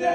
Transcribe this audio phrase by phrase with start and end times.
[0.00, 0.06] Då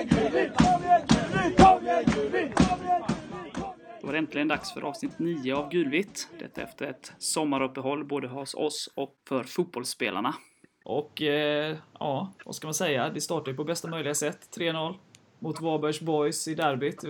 [4.02, 6.30] var det äntligen dags för avsnitt 9 av Gulvitt.
[6.40, 10.36] Detta efter ett sommaruppehåll både hos oss och för fotbollsspelarna.
[10.84, 13.10] Och eh, ja, vad ska man säga?
[13.10, 14.50] Det startar ju på bästa möjliga sätt.
[14.58, 14.96] 3-0
[15.40, 17.04] mot Varbergs Boys i derbyt.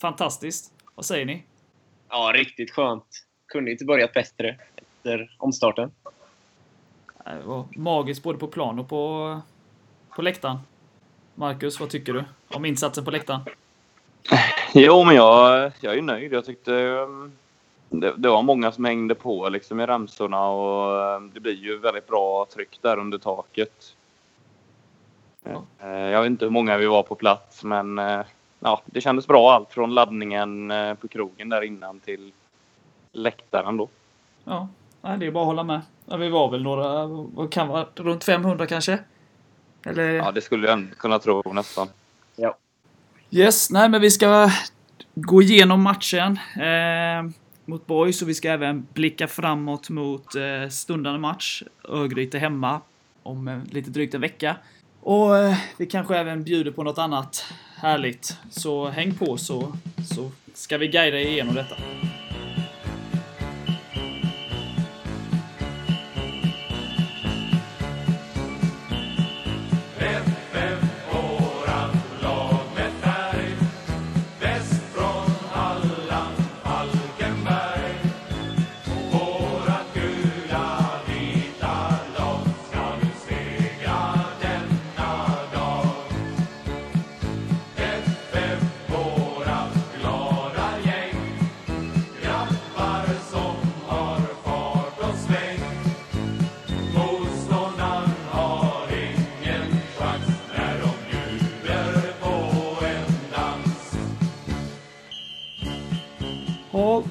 [0.00, 0.72] Fantastiskt.
[0.94, 1.44] Vad säger ni?
[2.08, 3.26] Ja, riktigt skönt.
[3.46, 5.90] Kunde inte börjat bättre efter omstarten.
[7.24, 9.40] Det var magiskt både på plan och på,
[10.16, 10.58] på läktaren.
[11.38, 13.40] Marcus, vad tycker du om insatsen på läktaren?
[14.74, 16.32] Jo, men jag, jag är nöjd.
[16.32, 17.32] Jag tyckte um,
[17.88, 21.78] det, det var många som hängde på liksom i ramsorna och um, det blir ju
[21.78, 23.96] väldigt bra tryck där under taket.
[25.44, 25.62] Ja.
[25.80, 28.20] Eh, Jag vet inte hur många vi var på plats, men eh,
[28.60, 32.32] ja, det kändes bra allt från laddningen eh, på krogen där innan till
[33.12, 33.88] läktaren då.
[34.44, 34.68] Ja,
[35.00, 35.80] det är bara att hålla med.
[36.18, 38.98] Vi var väl några, vad kan vara, runt 500 kanske?
[39.86, 40.10] Eller?
[40.10, 41.88] Ja, det skulle jag ändå kunna tro nästan.
[43.30, 44.50] Yes, nej men vi ska
[45.14, 47.30] gå igenom matchen eh,
[47.64, 51.62] mot Boys och vi ska även blicka framåt mot eh, stundande match.
[51.88, 52.80] Örgryte hemma
[53.22, 54.56] om eh, lite drygt en vecka.
[55.00, 57.44] Och eh, vi kanske även bjuder på något annat
[57.76, 58.36] härligt.
[58.50, 59.76] Så häng på så,
[60.14, 61.76] så ska vi guida er igenom detta.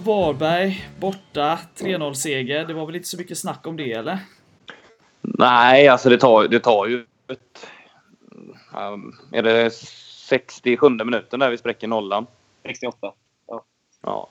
[0.06, 1.60] Varberg borta.
[1.78, 2.66] 3-0-seger.
[2.66, 4.20] Det var väl inte så mycket snack om det, eller?
[5.22, 7.68] Nej, alltså det tar, det tar ju ett...
[8.78, 12.28] Um, är det 67 minuten där vi spräcker nollan?
[12.64, 13.12] 68.
[14.02, 14.28] Ja.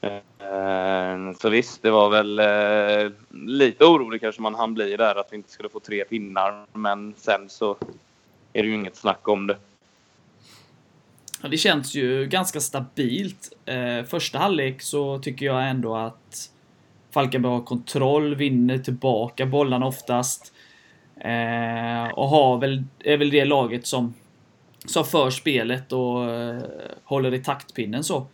[0.00, 5.28] Eh, Så visst, det var väl eh, lite orolig kanske man hann bli där att
[5.30, 6.66] vi inte skulle få tre pinnar.
[6.72, 7.76] Men sen så
[8.52, 9.56] är det ju inget snack om det.
[11.42, 13.52] Ja, det känns ju ganska stabilt.
[13.66, 16.50] Eh, första halvlek så tycker jag ändå att
[17.10, 20.52] Falkenberg har kontroll, vinner tillbaka bollarna oftast.
[21.16, 24.14] Eh, och har väl, är väl det laget som,
[24.84, 26.62] som för spelet och eh,
[27.04, 28.26] håller i taktpinnen så.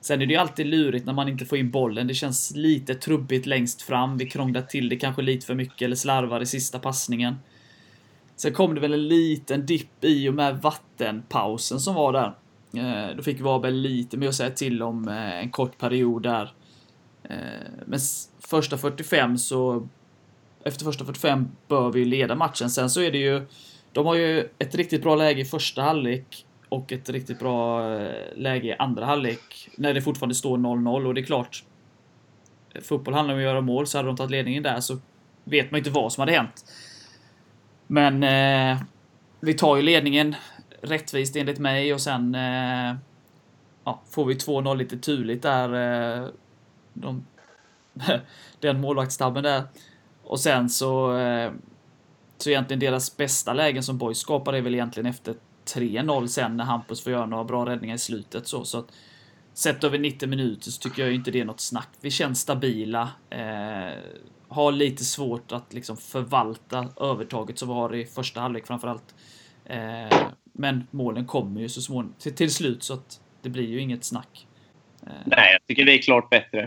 [0.00, 2.06] Sen är det ju alltid lurigt när man inte får in bollen.
[2.06, 4.18] Det känns lite trubbigt längst fram.
[4.18, 7.34] Vi krånglar till det kanske lite för mycket eller slarvar i sista passningen.
[8.36, 12.34] Sen kom det väl en liten dipp i och med vattenpausen som var där.
[12.78, 16.52] Eh, då fick Varberg lite mer att säga till om eh, en kort period där.
[17.22, 17.36] Eh,
[17.86, 17.98] men
[18.48, 19.88] första 45 så...
[20.64, 22.70] Efter första 45 bör vi leda matchen.
[22.70, 23.46] Sen så är det ju...
[23.92, 27.88] De har ju ett riktigt bra läge i första halvlek och ett riktigt bra
[28.36, 31.64] läge i andra halvlek när det fortfarande står 0-0 och det är klart.
[32.82, 34.98] Fotboll handlar om att göra mål, så hade de tagit ledningen där så
[35.44, 36.64] vet man inte vad som hade hänt.
[37.86, 38.82] Men eh,
[39.40, 40.34] vi tar ju ledningen
[40.84, 42.96] rättvist enligt mig och sen eh,
[43.84, 46.22] ja, får vi 2-0 lite turligt där.
[46.22, 46.28] Eh,
[46.92, 47.26] de,
[48.60, 49.62] den målvaktstabben där.
[50.22, 51.52] Och sen så eh,
[52.38, 55.34] så egentligen deras bästa lägen som Boys skapar är väl egentligen efter
[55.64, 58.64] 3-0 sen när Hampus får göra några bra räddningar i slutet så.
[58.64, 58.86] så att,
[59.54, 61.88] sett över 90 minuter så tycker jag inte det är något snack.
[62.00, 63.10] Vi känns stabila.
[63.30, 63.98] Eh,
[64.48, 69.14] har lite svårt att liksom förvalta övertaget som vi har i första halvlek framförallt.
[69.64, 70.18] Eh,
[70.54, 74.04] men målen kommer ju så småningom till, till slut så att det blir ju inget
[74.04, 74.46] snack.
[75.02, 76.62] Eh, Nej, jag tycker vi är klart bättre.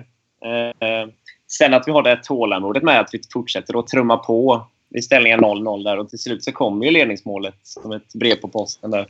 [0.46, 1.10] Eh,
[1.48, 5.02] sen att vi har det här tålamodet med att vi fortsätter att trumma på i
[5.02, 8.92] ställningen 0-0 där och till slut så kommer ju ledningsmålet som ett brev på posten
[8.92, 9.08] där.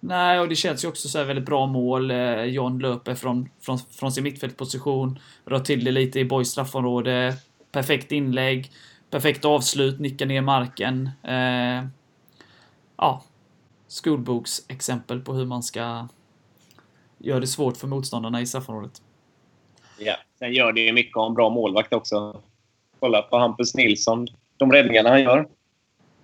[0.00, 2.10] Nej, och det känns ju också så här väldigt bra mål.
[2.10, 7.34] Eh, John löper från, från, från sin mittfältposition, rör till det lite i Boys straffområde.
[7.72, 8.70] Perfekt inlägg,
[9.10, 11.10] perfekt avslut, nickar ner marken.
[11.22, 11.84] Eh,
[12.96, 13.22] ja,
[13.88, 16.08] skolboksexempel på hur man ska
[17.18, 19.02] göra det svårt för motståndarna i straffområdet.
[19.98, 20.16] Ja.
[20.38, 22.42] Sen gör det ju mycket om bra målvakt också.
[23.00, 24.26] Kolla på Hampus Nilsson.
[24.56, 25.48] De räddningarna han gör.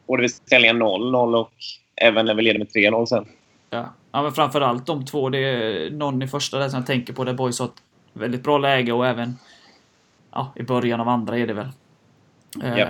[0.06, 1.52] Både vid ställningen 0-0 och
[1.96, 3.26] även när vi leder med 3-0 sen.
[3.70, 3.94] Ja.
[4.12, 5.28] ja, men framförallt de två.
[5.28, 7.82] Det är någon i första där som jag tänker på där Boys har ett
[8.12, 9.36] väldigt bra läge och även
[10.30, 11.68] ja, i början av andra är det väl.
[12.62, 12.88] Eh, Ja.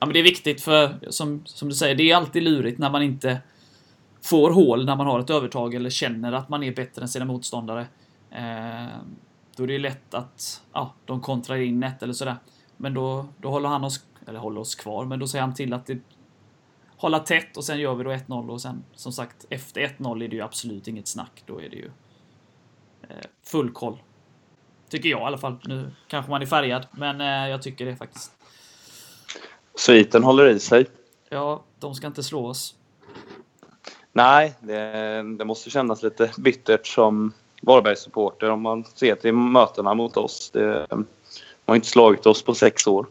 [0.00, 2.90] ja, men det är viktigt för som, som du säger, det är alltid lurigt när
[2.90, 3.38] man inte
[4.26, 7.24] får hål när man har ett övertag eller känner att man är bättre än sina
[7.24, 7.86] motståndare.
[8.30, 8.96] Eh,
[9.56, 12.36] då är det lätt att ja, de kontrar in ett eller sådär.
[12.76, 15.72] Men då, då håller han oss, eller håller oss kvar, men då säger han till
[15.72, 15.98] att det,
[16.96, 20.28] hålla tätt och sen gör vi då 1-0 och sen som sagt efter 1-0 är
[20.28, 21.42] det ju absolut inget snack.
[21.46, 21.90] Då är det ju
[23.02, 23.98] eh, full koll.
[24.88, 25.56] Tycker jag i alla fall.
[25.64, 28.32] Nu kanske man är färgad, men eh, jag tycker det faktiskt.
[29.74, 30.86] Sviten håller i sig.
[31.28, 32.74] Ja, de ska inte slå oss.
[34.16, 37.32] Nej, det, det måste kännas lite bittert som
[37.62, 40.50] Varbergssupporter om man ser till mötena mot oss.
[40.52, 41.06] Det, man
[41.64, 43.06] har inte slagit oss på sex år.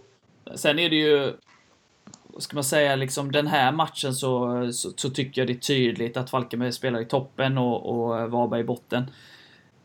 [0.56, 1.34] Sen är det ju,
[2.28, 5.60] vad ska man säga, liksom den här matchen så, så, så tycker jag det är
[5.60, 9.12] tydligt att Falkenberg spelar i toppen och, och Varberg i botten.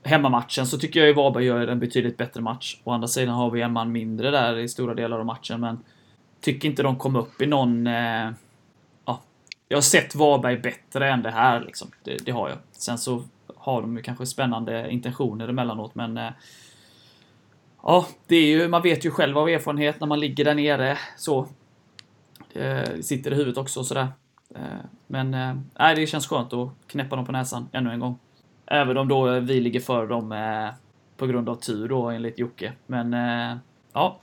[0.02, 2.76] Hemmamatchen så tycker jag ju Varberg gör en betydligt bättre match.
[2.84, 5.78] Å andra sidan har vi en man mindre där i stora delar av matchen, men
[6.40, 7.86] tycker inte de kom upp i någon...
[7.86, 8.30] Eh,
[9.70, 11.90] jag har sett Varberg bättre än det här, liksom.
[12.04, 12.58] Det, det har jag.
[12.72, 13.22] Sen så
[13.56, 16.16] har de ju kanske spännande intentioner emellanåt, men...
[16.16, 16.30] Eh,
[17.82, 20.98] ja, det är ju, man vet ju själv av erfarenhet när man ligger där nere
[21.16, 21.46] så.
[22.52, 24.08] Eh, sitter i huvudet också sådär.
[24.54, 24.60] Eh,
[25.06, 28.18] men eh, det känns skönt att knäppa dem på näsan ännu en gång.
[28.66, 30.68] Även om då vi ligger för dem eh,
[31.16, 32.72] på grund av tur då enligt Jocke.
[32.86, 33.56] Men eh,
[33.92, 34.18] ja,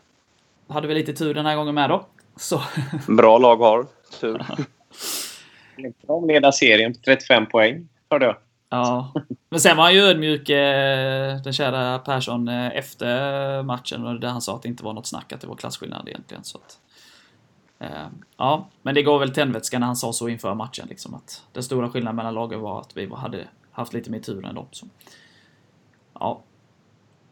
[0.67, 2.05] hade vi lite tur den här gången med då.
[2.35, 2.61] Så.
[3.07, 3.85] Bra lag har
[4.19, 4.45] tur.
[6.07, 8.35] De leder serien på 35 poäng, hörde jag.
[8.69, 9.13] Ja,
[9.49, 14.05] men sen var han ju ödmjuk, eh, den kära Persson, eh, efter matchen.
[14.05, 16.43] Och där han sa att det inte var något snack, att det var klasskillnad egentligen.
[16.43, 16.79] Så att,
[17.79, 18.07] eh,
[18.37, 20.87] ja, men det gav väl tändvätska när han sa så inför matchen.
[20.89, 24.45] Liksom, att den stora skillnaden mellan lagen var att vi hade haft lite mer tur
[24.45, 24.67] än dem.
[24.71, 24.85] Så.
[26.19, 26.41] Ja.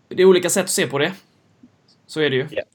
[0.08, 1.14] Det är olika sätt att se på det.
[2.08, 2.48] Så är det ju.
[2.52, 2.68] Yeah.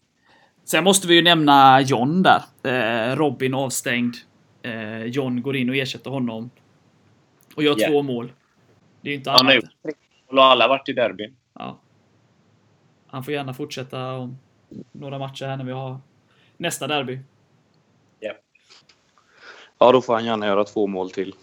[0.64, 2.42] Sen måste vi ju nämna John där.
[2.62, 4.14] Eh, Robin avstängd.
[4.62, 6.50] Eh, John går in och ersätter honom.
[7.54, 7.90] Och gör Yeah.
[7.92, 8.32] två mål.
[9.00, 9.64] Det är ju inte Han har annat.
[9.84, 9.94] gjort
[10.26, 11.36] och alla varit i derbyn.
[11.54, 11.78] Ja.
[13.06, 14.38] Han får gärna fortsätta om
[14.92, 15.98] några matcher här när vi har
[16.56, 17.18] nästa derby.
[19.82, 21.34] Ja, då får han gärna göra två mål till.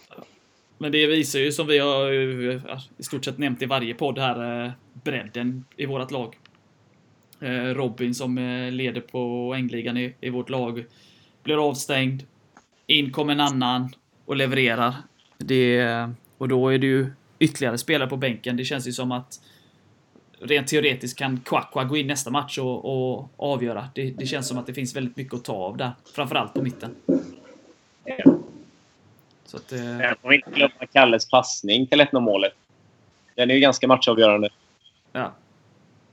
[0.78, 4.18] Men det visar ju som vi har eh, i stort sett nämnt i varje podd
[4.18, 6.38] här, eh, bredden i vårt lag.
[7.40, 8.36] Eh, Robin som
[8.72, 10.84] leder på Ängligan i, i vårt lag
[11.42, 12.22] blir avstängd.
[12.90, 13.88] In kommer en annan
[14.24, 14.94] och levererar.
[15.38, 15.86] Det,
[16.38, 18.56] och då är det ju ytterligare spelare på bänken.
[18.56, 19.40] Det känns ju som att
[20.40, 23.88] rent teoretiskt kan Kwakwa gå in nästa match och, och avgöra.
[23.94, 25.92] Det, det känns som att det finns väldigt mycket att ta av där.
[26.14, 26.94] Framförallt på mitten.
[29.44, 32.52] Så att, eh, Sen får inte glömma Kalles passning till 1-0 målet.
[33.34, 34.48] Den är ju ganska matchavgörande.
[35.12, 35.32] Ja.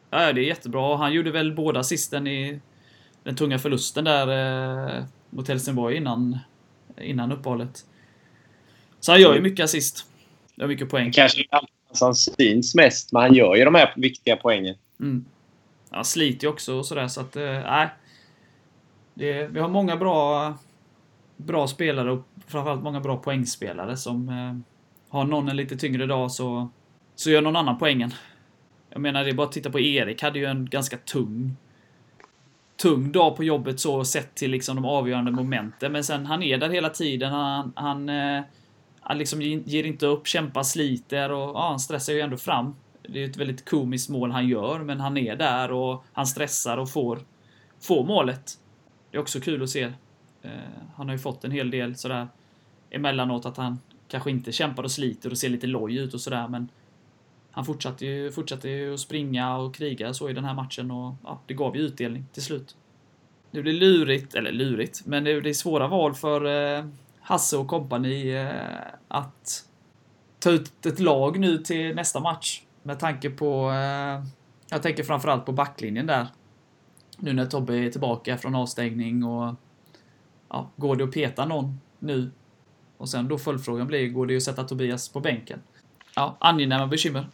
[0.09, 0.97] ja, det är jättebra.
[0.97, 2.59] Han gjorde väl båda assisten i
[3.23, 4.27] den tunga förlusten där
[4.97, 6.39] eh, mot Helsingborg innan,
[7.01, 7.85] innan uppehållet.
[8.99, 10.05] Så han gör ju mycket assist.
[10.55, 11.11] Gör mycket poäng.
[11.11, 11.45] Kanske
[12.01, 14.75] han syns mest, men han gör ju de här viktiga poängen.
[14.99, 15.25] Mm.
[15.89, 17.89] Han sliter ju också och sådär så att, eh, nej.
[19.13, 20.53] Det, vi har många bra,
[21.37, 24.73] bra spelare och framförallt många bra poängspelare som eh,
[25.09, 26.69] har någon en lite tyngre dag så,
[27.15, 28.13] så gör någon annan poängen.
[28.89, 31.57] Jag menar, det är bara att titta på Erik, hade ju en ganska tung
[32.77, 35.91] tung dag på jobbet så sett till liksom de avgörande momenten.
[35.91, 37.31] Men sen han är där hela tiden.
[37.31, 38.43] Han, han, eh,
[38.99, 42.75] han liksom ger inte upp, kämpar, sliter och ja, han stressar ju ändå fram.
[43.09, 46.77] Det är ett väldigt komiskt mål han gör, men han är där och han stressar
[46.77, 47.19] och får,
[47.81, 48.59] får målet.
[49.11, 49.83] Det är också kul att se.
[50.41, 50.51] Eh,
[50.95, 52.27] han har ju fått en hel del sådär
[52.89, 56.47] emellanåt att han kanske inte kämpar och sliter och ser lite loj ut och sådär,
[56.47, 56.69] men
[57.55, 61.15] han fortsatte ju, fortsatte ju att springa och kriga så i den här matchen och
[61.23, 62.75] ja, det gav ju utdelning till slut.
[63.51, 66.85] Det blir lurigt, eller lurigt, men det blir svåra val för eh,
[67.19, 69.65] Hasse och kompani eh, att
[70.39, 72.61] ta ut ett lag nu till nästa match.
[72.83, 74.25] Med tanke på, eh,
[74.69, 76.27] jag tänker framförallt på backlinjen där.
[77.17, 79.55] Nu när Tobbe är tillbaka från avstängning och
[80.49, 82.31] ja, går det att peta någon nu?
[82.97, 85.61] Och sen då följdfrågan blir, går det att sätta Tobias på bänken?
[86.15, 87.27] Ja, angenäma bekymmer.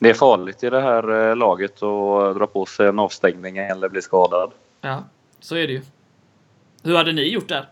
[0.00, 3.88] Det är farligt i det här eh, laget att dra på sig en avstängning eller
[3.88, 4.52] bli skadad.
[4.80, 5.04] Ja,
[5.40, 5.82] så är det ju.
[6.82, 7.68] Hur hade ni gjort där?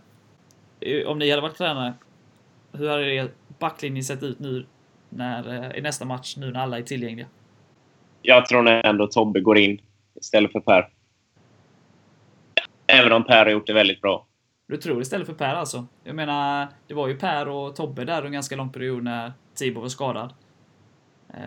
[1.07, 1.95] Om ni hade varit tränare?
[2.73, 4.67] Hur hade er backlinje sett ut nu
[5.09, 7.27] när, eh, i nästa match, nu när alla är tillgängliga?
[8.23, 9.81] Jag tror ändå Tobbe går in
[10.15, 10.89] istället för Per.
[12.87, 14.27] Även om Per har gjort det väldigt bra.
[14.69, 15.87] Du tror istället för Per alltså?
[16.05, 19.81] Jag menar, det var ju Per och Tobbe där en ganska lång period när Tibor
[19.81, 20.33] var skadad.
[21.35, 21.41] Eh,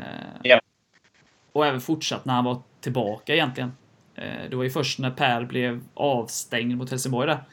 [0.44, 0.60] Ja.
[1.60, 3.72] Och även fortsatt när han var tillbaka egentligen.
[4.16, 7.44] Eh, det var ju först när Per blev avstängd mot Helsingborg där.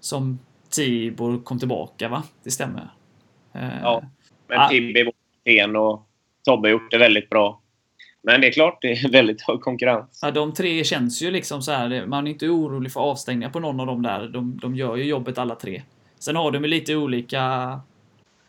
[0.00, 0.38] Som
[0.70, 2.22] Tibor kom tillbaka va?
[2.42, 2.88] Det stämmer.
[3.52, 4.02] Eh, Ja.
[4.48, 4.68] Men Ah.
[4.68, 5.12] Tibbe är vår
[5.44, 6.06] kapten och
[6.44, 7.60] Tobbe gjort det väldigt bra.
[8.22, 10.18] Men det är klart, det är väldigt hög konkurrens.
[10.22, 12.06] Ja, de tre känns ju liksom så här.
[12.06, 14.28] Man är inte orolig för avstängningar på någon av dem där.
[14.28, 15.82] De, de gör ju jobbet alla tre.
[16.18, 17.80] Sen har de ju lite olika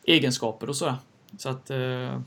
[0.03, 0.95] egenskaper och sådär.
[1.37, 1.69] Så att...
[1.69, 2.19] Eh,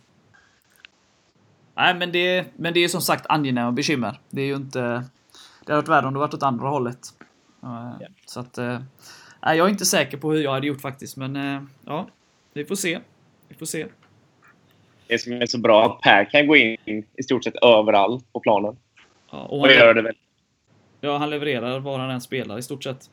[1.75, 4.21] nej, men det, men det är som sagt angenäma bekymmer.
[4.31, 4.79] Det är ju inte...
[5.67, 6.99] Det hade varit värre om det varit åt andra hållet.
[7.61, 7.99] Ja.
[8.27, 8.59] Så att...
[8.59, 8.81] Eh,
[9.43, 12.09] nej, jag är inte säker på hur jag hade gjort faktiskt, men eh, ja.
[12.53, 12.99] Vi får se.
[13.49, 13.87] Vi får se.
[15.07, 18.41] Det som är så bra att Per kan gå in i stort sett överallt på
[18.41, 18.77] planen.
[19.31, 20.15] Ja, och Och gör det väl.
[21.01, 23.11] Ja, han levererar var han än spelar i stort sett.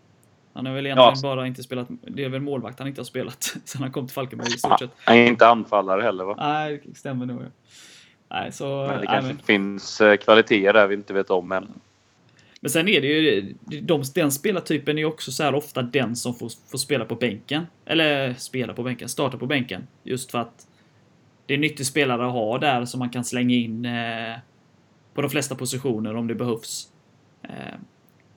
[0.53, 1.21] Han har väl egentligen Ja.
[1.35, 1.87] bara inte spelat...
[2.01, 4.79] Det är väl målvakt han inte har spelat sen han kom till Falkenberg i stort
[4.79, 4.91] sett.
[5.03, 6.35] Han är inte anfallare heller va?
[6.37, 7.41] Nej, det stämmer nog.
[7.41, 7.45] ja.
[8.29, 8.87] Nej, så...
[8.87, 11.67] Men det kanske men, finns eh, kvaliteter där vi inte vet om än.
[12.61, 13.55] men sen är det ju...
[13.81, 17.15] De, den spelartypen är ju också så här ofta den som får, får spela på
[17.15, 17.67] bänken.
[17.85, 19.87] Eller spela på bänken, starta på bänken.
[20.03, 20.67] Just för att
[21.45, 24.37] det är nyttig spelare att ha där som man kan slänga in eh,
[25.13, 26.91] på de flesta positioner om det behövs.
[27.43, 27.79] Eh,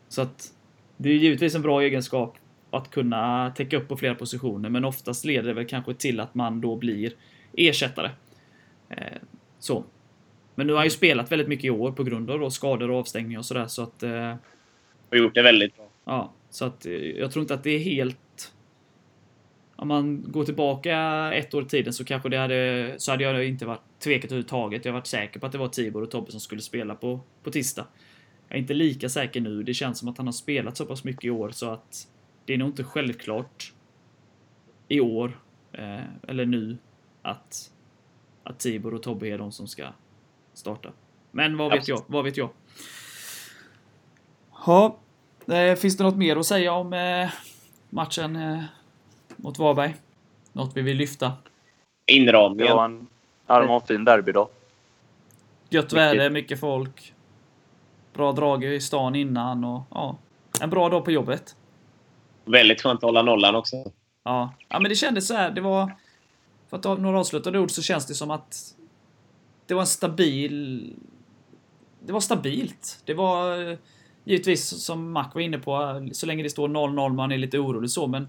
[0.08, 0.52] så att
[0.96, 2.36] det är givetvis en bra egenskap
[2.70, 6.34] att kunna täcka upp på flera positioner, men oftast leder det väl kanske till att
[6.34, 7.12] man då blir
[7.52, 8.10] ersättare.
[8.88, 9.18] Eh,
[9.62, 9.84] så.
[10.54, 12.90] Men nu har han ju spelat väldigt mycket i år på grund av då skador
[12.90, 14.34] och avstängningar och sådär, så att eh,
[15.10, 15.88] Och gjort det väldigt bra.
[16.04, 18.52] Ja, så att eh, jag tror inte att det är helt...
[19.76, 20.96] Om man går tillbaka
[21.32, 22.94] ett år i tiden så kanske det hade...
[22.98, 24.84] Så hade jag inte varit tvekat överhuvudtaget.
[24.84, 27.20] Jag har varit säker på att det var Tibor och Tobbe som skulle spela på,
[27.42, 27.86] på tisdag.
[28.48, 29.62] Jag är inte lika säker nu.
[29.62, 32.08] Det känns som att han har spelat så pass mycket i år så att
[32.44, 33.72] det är nog inte självklart
[34.88, 35.38] i år,
[35.72, 36.78] eh, eller nu,
[37.22, 37.70] att,
[38.44, 39.86] att Tibor och Tobbe är de som ska
[40.54, 40.88] starta.
[41.30, 42.02] Men vad vet jag?
[42.06, 42.48] Vad vet jag?
[44.66, 44.98] Ja,
[45.48, 47.30] Eh, finns det något mer att säga om eh,
[47.90, 48.62] matchen eh,
[49.36, 49.94] mot Varberg?
[50.52, 51.32] Något vi vill lyfta?
[52.06, 52.76] Det Inramningen.
[52.76, 53.06] var en,
[53.46, 54.48] ja, de har en fin derbydag.
[55.70, 55.98] Gött Mycket.
[55.98, 57.14] väder, mycket folk.
[58.14, 60.18] Bra drag i stan innan och ja,
[60.60, 61.56] en bra dag på jobbet.
[62.44, 63.76] Väldigt skönt att hålla nollan också.
[64.24, 65.50] Ja, ja men det kändes så här.
[65.50, 65.92] Det var...
[66.72, 68.74] För att ta några avslutande ord så känns det som att
[69.66, 70.94] det var en stabil...
[72.00, 73.02] Det var stabilt.
[73.04, 73.78] Det var eh,
[74.24, 77.90] givetvis som Mac var inne på, så länge det står 0-0 man är lite orolig
[77.90, 78.28] så, men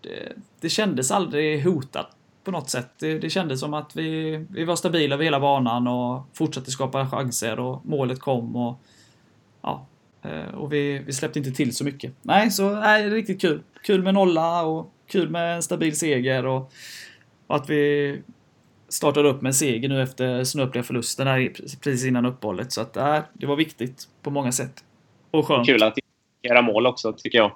[0.00, 2.90] det, det kändes aldrig hotat på något sätt.
[2.98, 7.10] Det, det kändes som att vi, vi var stabila över hela banan och fortsatte skapa
[7.10, 8.80] chanser och målet kom och
[9.62, 9.86] ja,
[10.22, 12.12] eh, och vi, vi släppte inte till så mycket.
[12.22, 13.62] Nej, så nej, det är riktigt kul.
[13.82, 16.72] Kul med nolla och kul med en stabil seger och
[17.54, 18.22] att vi
[18.88, 22.72] startade upp med en seger nu efter snöpliga förlusten här precis innan uppehållet.
[22.72, 24.84] Så att äh, det var viktigt på många sätt.
[25.30, 25.66] Och skönt.
[25.66, 25.98] Kul att
[26.42, 27.52] göra mål också, tycker jag.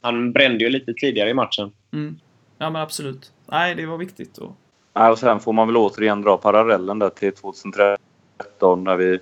[0.00, 1.72] Han brände ju lite tidigare i matchen.
[1.92, 2.18] Mm.
[2.58, 3.32] Ja men absolut.
[3.46, 4.38] Nej, det var viktigt.
[4.38, 4.52] Och...
[4.94, 9.18] Ja, och sen får man väl återigen dra parallellen där till 2013 när vi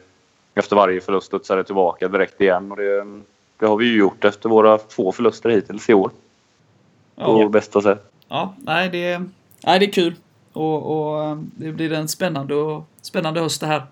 [0.54, 2.70] efter varje förlust studsade tillbaka direkt igen.
[2.70, 3.20] Och det,
[3.58, 6.10] det har vi ju gjort efter våra två förluster hittills i år.
[7.16, 8.12] På Ja, bästa sätt.
[8.28, 9.22] ja nej, det,
[9.66, 10.14] nej, det är kul.
[10.52, 13.82] Och, och eh, det blir en spännande, och, spännande höst det här.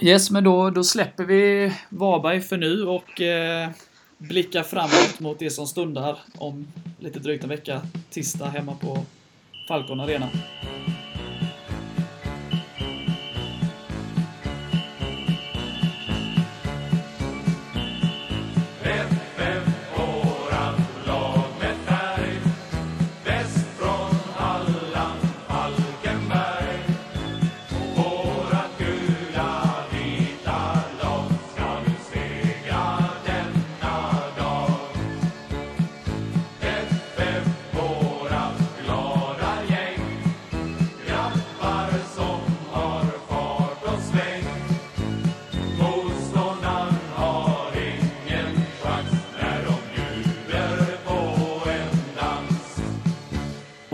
[0.00, 3.70] Yes, men då, då släpper vi Varberg för nu och eh,
[4.18, 6.66] blickar framåt mot det som stundar om
[6.98, 7.80] lite drygt en vecka.
[8.10, 8.98] Tisdag hemma på
[9.68, 10.28] Falcon Arena.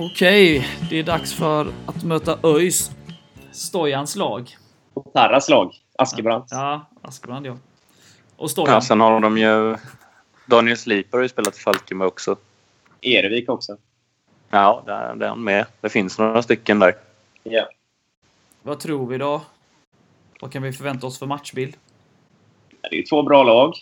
[0.03, 2.91] Okej, det är dags för att möta ÖIS.
[3.53, 4.57] Stojans lag.
[4.95, 6.47] Och Tarras lag, Askebrant.
[6.51, 7.57] Ja, Askebrand ja.
[8.37, 8.75] Och Stojan.
[8.75, 9.77] Ja, sen har de ju...
[10.47, 12.37] Daniel Sliper har ju spelat i Falkenberg också.
[13.01, 13.77] Erevik också.
[14.51, 15.67] Ja, där, där är han med.
[15.81, 16.95] Det finns några stycken där.
[17.43, 17.69] Ja.
[18.63, 19.43] Vad tror vi då?
[20.41, 21.77] Vad kan vi förvänta oss för matchbild?
[22.81, 23.75] Det är ju två bra lag.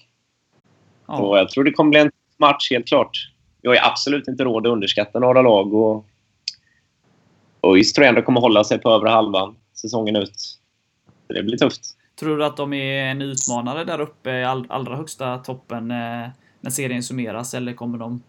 [1.07, 1.19] Ja.
[1.19, 3.31] Och jag tror det kommer bli en match, helt klart.
[3.63, 5.75] Vi har ju absolut inte råd att underskatta några lag.
[5.75, 6.07] Och
[7.63, 10.41] ÖIS tror jag ändå kommer hålla sig på övre halvan säsongen ut.
[11.27, 11.81] Så det blir tufft.
[12.21, 16.29] Tror du att de är en utmanare där uppe i all, allra högsta toppen eh,
[16.61, 17.55] när serien summeras?
[17.55, 18.23] Eller kommer de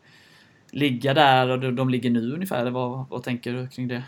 [0.71, 2.61] ligga där och de, de ligger nu ungefär?
[2.61, 4.03] Eller vad, vad tänker du kring det?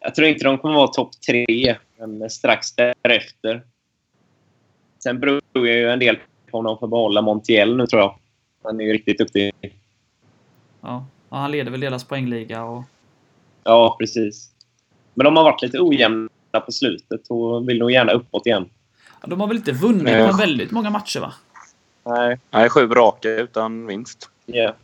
[0.00, 3.62] Jag tror inte de kommer vara topp tre, men strax därefter.
[5.02, 6.18] Sen beror ju en del
[6.50, 8.18] på om de får behålla Montiel nu, tror jag.
[8.62, 9.52] Han är ju riktigt duktig.
[10.80, 12.82] Ja, ja han leder väl deras poängliga och...
[13.64, 14.50] Ja, precis.
[15.14, 18.70] Men de har varit lite ojämna på slutet och vill nog gärna uppåt igen.
[19.20, 20.30] Ja, de har väl inte vunnit Nej.
[20.30, 21.32] på väldigt många matcher va?
[22.04, 22.40] Nej.
[22.50, 24.30] Nej, sju raka utan vinst.
[24.46, 24.74] Ja.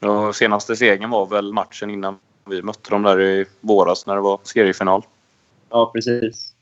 [0.00, 4.20] Och senaste segern var väl matchen innan vi mötte dem där i våras när det
[4.20, 5.02] var seriefinal.
[5.70, 6.54] Ja, precis.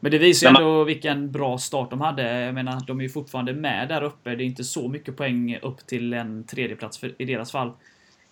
[0.00, 2.40] Men det visar ju ändå vilken bra start de hade.
[2.40, 4.34] Jag menar, de är ju fortfarande med där uppe.
[4.34, 7.72] Det är inte så mycket poäng upp till en tredjeplats för, i deras fall.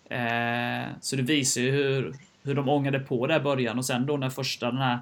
[0.09, 4.06] Eh, så det visar ju hur, hur de ångade på där i början och sen
[4.06, 4.99] då när första den här...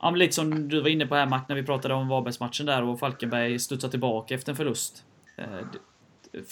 [0.00, 2.66] Ja, men lite som du var inne på här Mac, när vi pratade om Varbergsmatchen
[2.66, 5.04] där och Falkenberg studsar tillbaka efter en förlust.
[5.36, 5.46] Eh,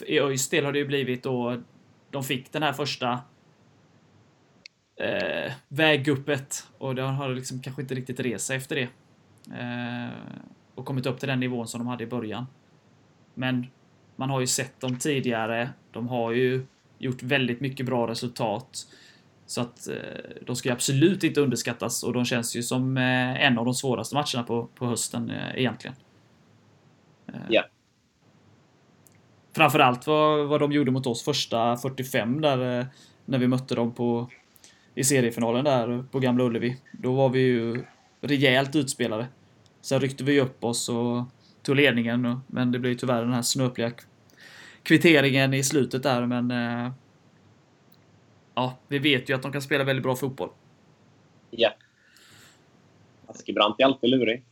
[0.07, 1.61] I ÖIS del har det ju blivit då...
[2.11, 3.21] De fick den här första
[5.03, 8.89] eh, vägguppet och det har liksom kanske inte riktigt rest sig efter det.
[9.59, 10.11] Eh,
[10.75, 12.47] och kommit upp till den nivån som de hade i början.
[13.35, 13.67] Men
[14.17, 15.71] man har ju sett dem tidigare.
[15.91, 16.67] De har ju
[16.99, 18.87] gjort väldigt mycket bra resultat.
[19.47, 23.59] Så att eh, de ska absolut inte underskattas och de känns ju som eh, en
[23.59, 25.97] av de svåraste matcherna på, på hösten eh, egentligen.
[27.27, 27.65] Eh, Ja.
[29.57, 32.87] Framförallt vad, vad de gjorde mot oss första 45 där eh,
[33.25, 34.29] när vi mötte dem på
[34.95, 36.77] i seriefinalen där på Gamla Ullevi.
[36.93, 37.85] Då var vi ju
[38.21, 39.27] rejält utspelade.
[39.81, 41.25] Sen ryckte vi upp oss och
[41.63, 43.93] tog ledningen, men det blev ju tyvärr den här snöpliga
[44.83, 46.93] kvitteringen i slutet där, men eh,
[48.55, 50.51] ja, vi vet ju att de kan spela väldigt bra fotboll.
[51.51, 51.75] Ja.
[53.27, 54.45] Askebrant är alltid lurig.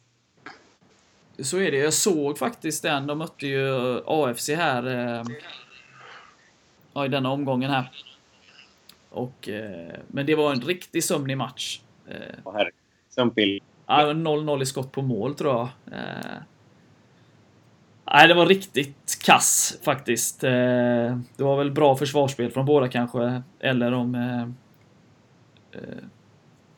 [1.39, 1.79] Så är det.
[1.79, 3.07] Jag såg faktiskt den.
[3.07, 5.25] De mötte ju AFC här eh,
[6.93, 7.91] ja, i denna omgången här.
[9.11, 11.81] Och, eh, men det var en riktigt sömnig match.
[12.09, 12.17] Eh.
[13.87, 15.69] Ja, 0-0 i skott på mål tror jag.
[15.99, 16.41] Eh,
[18.13, 20.45] nej, det var riktigt kass faktiskt.
[20.45, 20.51] Eh,
[21.37, 23.43] det var väl bra försvarsspel från båda kanske.
[23.61, 24.55] Eller om...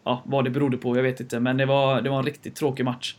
[0.04, 1.40] Ja, vad det berodde på, jag vet inte.
[1.40, 3.16] Men det var, det var en riktigt tråkig match.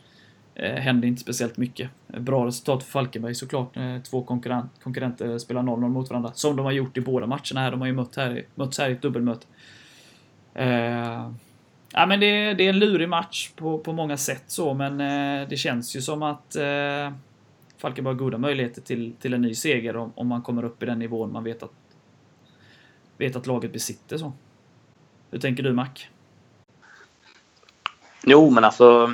[0.55, 1.89] Eh, Hände inte speciellt mycket.
[2.07, 3.77] Bra resultat för Falkenberg såklart.
[3.77, 6.31] Eh, två konkurrent, konkurrenter spelar 0-0 mot varandra.
[6.33, 7.71] Som de har gjort i båda matcherna här.
[7.71, 9.45] De har ju mött här, mötts här i ett dubbelmöte.
[10.53, 11.31] Eh,
[11.95, 15.47] Ja, men det, det är en lurig match på, på många sätt så, men eh,
[15.49, 17.13] det känns ju som att eh,
[17.77, 20.85] Falkenberg har goda möjligheter till, till en ny seger om, om man kommer upp i
[20.85, 21.71] den nivån man vet att,
[23.17, 24.17] vet att laget besitter.
[24.17, 24.33] så.
[25.31, 25.89] Hur tänker du Mac?
[28.25, 29.13] Jo, men alltså,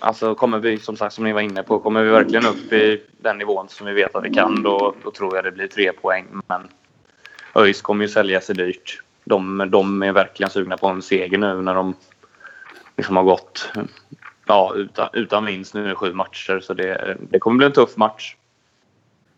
[0.00, 3.02] alltså kommer vi, som sagt, som ni var inne på, kommer vi verkligen upp i
[3.20, 5.92] den nivån som vi vet att vi kan, då, då tror jag det blir tre
[5.92, 6.26] poäng.
[6.46, 6.68] Men
[7.54, 9.02] ÖIS kommer ju sälja sig dyrt.
[9.24, 11.94] De, de är verkligen sugna på en seger nu när de
[12.96, 13.72] liksom har gått
[14.46, 16.60] ja, utan, utan vinst nu i sju matcher.
[16.60, 18.36] Så det, det kommer bli en tuff match.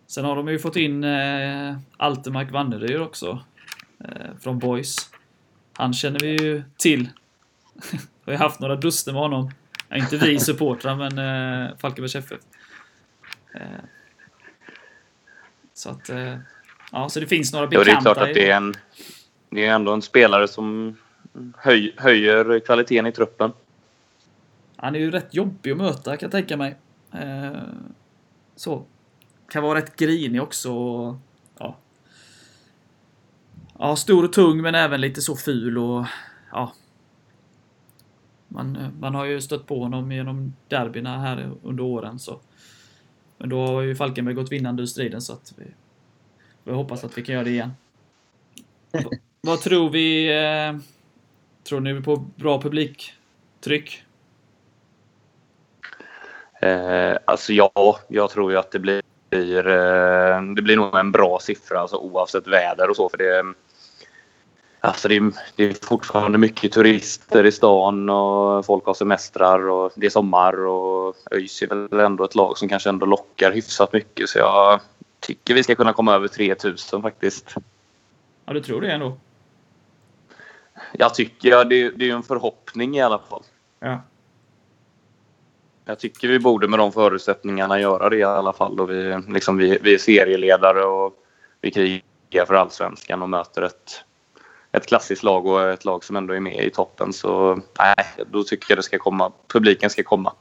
[0.06, 3.38] Sen har de ju fått in eh, Altemark Wanneryd också.
[4.04, 4.96] Eh, från Boys.
[5.72, 7.08] Han känner vi ju till.
[8.24, 9.50] har haft några duster med honom.
[9.88, 12.40] Ja, inte vi supportrar, men eh, Falkenbergs FF.
[13.54, 13.60] Eh,
[15.74, 16.10] så att...
[16.10, 16.36] Eh,
[16.92, 17.90] ja, så det finns några bekanta.
[17.90, 18.74] det är klart att det är en...
[19.50, 20.96] Det är ändå en spelare som
[21.56, 23.52] höj, höjer kvaliteten i truppen.
[24.76, 26.76] Han är ju rätt jobbig att möta kan jag tänka mig.
[27.12, 27.62] Eh,
[28.56, 28.84] så.
[29.48, 30.72] Kan vara rätt grinig också.
[30.72, 31.16] och,
[31.58, 31.76] Ja.
[33.78, 36.06] ja, stor och tung men även lite så ful och
[36.52, 36.72] ja.
[38.52, 42.40] Man, man har ju stött på honom genom derbyna här under åren så.
[43.38, 45.64] Men då har ju Falkenberg gått vinnande ur striden så att vi,
[46.64, 47.72] vi hoppas att vi kan göra det igen.
[48.92, 49.04] V-
[49.40, 50.28] Vad tror vi?
[50.28, 50.76] Eh,
[51.64, 54.04] tror ni på bra publiktryck?
[56.62, 61.38] Eh, alltså ja, jag tror ju att det blir, eh, det blir nog en bra
[61.40, 63.08] siffra alltså, oavsett väder och så.
[63.08, 63.54] För det,
[64.80, 69.92] alltså det, är- det är fortfarande mycket turister i stan och folk har semestrar och
[69.94, 73.92] det är sommar och ÖIS är väl ändå ett lag som kanske ändå lockar hyfsat
[73.92, 74.28] mycket.
[74.28, 74.80] Så jag
[75.20, 77.54] tycker vi ska kunna komma över 3000 faktiskt.
[78.44, 79.16] Ja, du tror det ändå?
[80.92, 83.42] Jag tycker, ja, det, det är en förhoppning i alla fall.
[83.80, 84.00] Ja.
[85.84, 88.76] Jag tycker vi borde med de förutsättningarna göra det i alla fall.
[88.76, 91.14] Då vi, liksom vi, vi är serieledare och
[91.60, 94.04] vi krigar för allsvenskan och möter ett,
[94.72, 97.12] ett klassiskt lag och ett lag som ändå är med i toppen.
[97.12, 99.32] Så nej, då tycker jag det ska komma.
[99.48, 100.32] Publiken ska komma.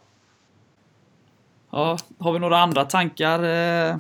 [1.72, 3.44] Ja, har vi några andra tankar?
[3.44, 3.98] Eh,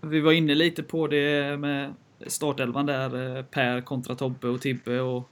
[0.00, 1.94] Vi var inne lite på det med
[2.26, 3.36] startelvan där.
[3.38, 5.28] eh, Per kontra Tobbe och Tibbe och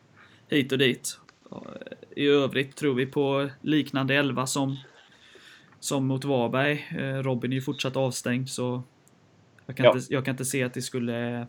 [0.49, 1.18] hit och dit.
[2.16, 4.77] I övrigt tror vi på liknande elva som,
[5.81, 6.88] som mot Varberg.
[6.99, 8.83] Eh, Robin är ju fortsatt avstängd så
[9.66, 9.92] jag kan, Ja.
[9.97, 11.47] inte, jag kan inte se att det skulle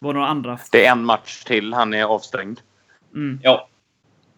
[0.00, 0.58] vara några andra.
[0.72, 1.72] Det är en match till.
[1.74, 2.60] Han är avstängd.
[3.14, 3.40] Mm.
[3.42, 3.68] Ja,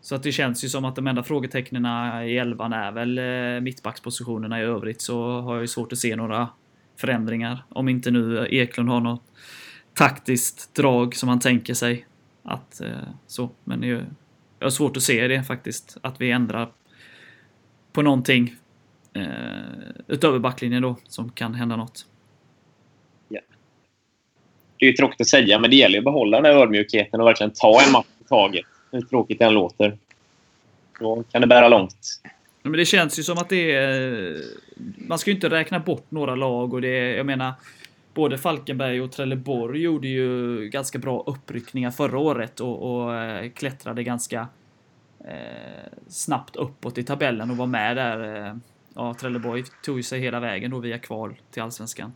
[0.01, 1.87] Så att det känns ju som att de enda frågetecknen
[2.27, 6.17] i elvan är väl eh, mittbackspositionerna i övrigt så har jag ju svårt att se
[6.17, 6.49] några
[6.97, 7.65] förändringar.
[7.69, 9.23] Om inte nu Eklund har något
[9.95, 12.07] taktiskt drag som han tänker sig.
[12.43, 12.91] Att eh,
[13.27, 14.05] så, men det är ju-
[14.59, 15.97] jag har svårt att se det faktiskt.
[16.03, 16.69] Att vi ändrar
[17.93, 18.57] på någonting
[19.13, 19.25] eh,
[20.09, 22.07] utöver backlinjen då som kan hända något
[24.83, 27.27] det är ju tråkigt att säga, men det gäller att behålla den här ödmjukheten och
[27.27, 28.67] verkligen ta en match i taget.
[28.91, 29.97] Hur tråkigt det än låter.
[31.01, 32.21] Då kan det bära långt.
[32.63, 34.37] Men det känns ju som att det är...
[34.97, 37.53] Man ska ju inte räkna bort några lag och det är, jag menar,
[38.15, 44.03] både Falkenberg och Trelleborg gjorde ju ganska bra uppryckningar förra året och, och eh, klättrade
[44.03, 44.49] ganska
[45.25, 48.47] eh, snabbt uppåt i tabellen och var med där.
[48.47, 48.55] Eh,
[48.95, 52.13] ja, Trelleborg tog ju sig hela vägen då via kval till Allsvenskan.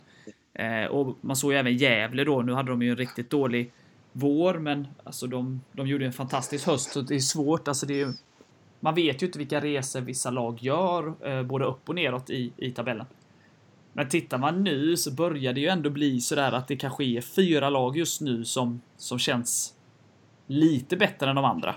[0.57, 2.41] Eh, och man såg ju även Gävle då.
[2.41, 3.71] Nu hade de ju en riktigt dålig
[4.11, 6.91] vår, men alltså de, de gjorde en fantastisk höst.
[6.91, 7.67] Så det är svårt.
[7.67, 8.13] Alltså det är,
[8.79, 12.51] man vet ju inte vilka resor vissa lag gör, eh, både upp och neråt i,
[12.57, 13.05] i tabellen.
[13.93, 17.21] Men tittar man nu så börjar det ju ändå bli sådär att det kanske är
[17.21, 19.73] fyra lag just nu som, som känns
[20.47, 21.75] lite bättre än de andra.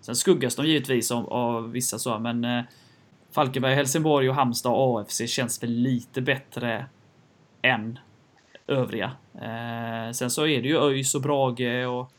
[0.00, 2.64] Sen skuggas de givetvis av, av vissa så, men eh,
[3.30, 6.86] Falkenberg, Helsingborg och Halmstad och AFC känns väl lite bättre
[7.64, 7.98] än
[8.66, 9.12] övriga.
[9.34, 12.12] Eh, sen så är det ju ÖIS och Brage och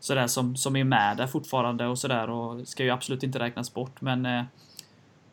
[0.00, 3.74] sådär som, som är med där fortfarande och sådär och ska ju absolut inte räknas
[3.74, 4.42] bort men eh,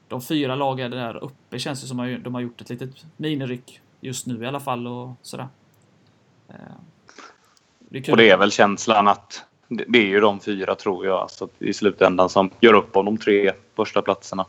[0.08, 3.82] de fyra lagen där uppe känns det som att de har gjort ett litet miniryck
[4.02, 5.48] just nu i alla fall och sådär.
[6.50, 6.56] Eh,
[7.80, 8.10] det.
[8.10, 11.74] Och det är väl känslan att det är ju de fyra tror jag alltså, i
[11.74, 14.46] slutändan som gör upp om de tre första platserna.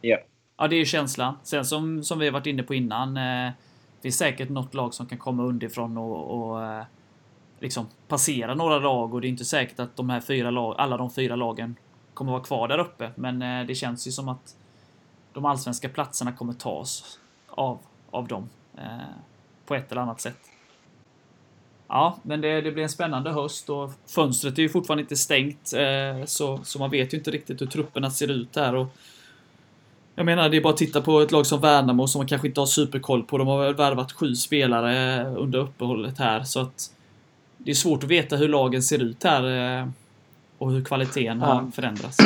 [0.00, 0.18] Ja.
[0.56, 1.34] Ja, det är ju känslan.
[1.42, 3.16] Sen som, som vi har varit inne på innan.
[3.16, 3.52] Eh,
[4.02, 6.84] det är säkert något lag som kan komma underifrån och, och eh,
[7.60, 10.96] liksom passera några lag och det är inte säkert att de här fyra lag, alla
[10.96, 11.76] de fyra lagen
[12.14, 13.10] kommer vara kvar där uppe.
[13.14, 14.56] Men eh, det känns ju som att
[15.32, 17.78] de allsvenska platserna kommer tas av,
[18.10, 19.14] av dem eh,
[19.66, 20.38] på ett eller annat sätt.
[21.88, 25.72] Ja, men det, det blir en spännande höst och fönstret är ju fortfarande inte stängt
[25.72, 28.74] eh, så, så man vet ju inte riktigt hur trupperna ser ut här.
[28.74, 28.86] Och
[30.14, 32.48] jag menar, det är bara att titta på ett lag som Värnamo som man kanske
[32.48, 33.38] inte har superkoll på.
[33.38, 36.90] De har väl värvat sju spelare under uppehållet här så att
[37.58, 39.88] det är svårt att veta hur lagen ser ut här eh,
[40.58, 41.46] och hur kvaliteten Ja.
[41.46, 42.16] har förändrats.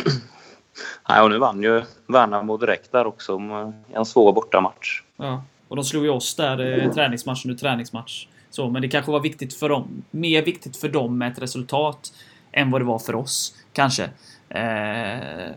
[1.09, 5.03] Nej, och nu vann ju Värnamo direkt där också med en svår bortamatch.
[5.16, 5.42] Ja.
[5.68, 8.27] Och de slog ju oss där eh, träningsmatch under träningsmatch.
[8.51, 10.05] Så, men det kanske var viktigt för dem.
[10.11, 12.12] Mer viktigt för dem med ett resultat
[12.53, 13.55] än vad det var för oss.
[13.72, 14.11] Kanske.
[14.49, 15.51] Eh,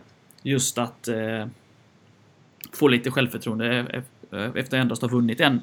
[0.44, 1.46] just att eh,
[2.72, 4.02] få lite självförtroende e-
[4.32, 5.62] e- efter endast ha vunnit en,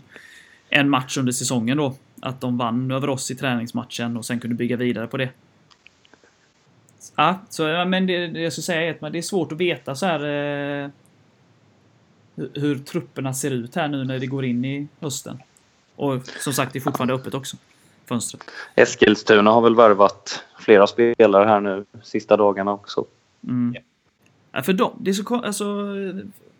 [0.68, 1.94] en match under säsongen då.
[2.20, 5.28] Att de vann över oss i träningsmatchen och sen kunde bygga vidare på det.
[7.16, 9.58] Ja, så, ja, men det, det jag skulle säga är att det är svårt att
[9.58, 10.20] veta så här
[10.84, 10.90] eh,
[12.54, 15.38] hur, trupperna ser ut här nu när det går in i hösten.
[15.96, 17.56] Och som sagt, det är fortfarande öppet också.
[18.04, 18.44] Fönstret.
[18.74, 23.04] Eskilstuna har väl värvat flera spelare här nu sista dagarna också.
[23.44, 23.76] Mm.
[24.52, 24.62] Ja.
[24.62, 25.64] För dem, det är så alltså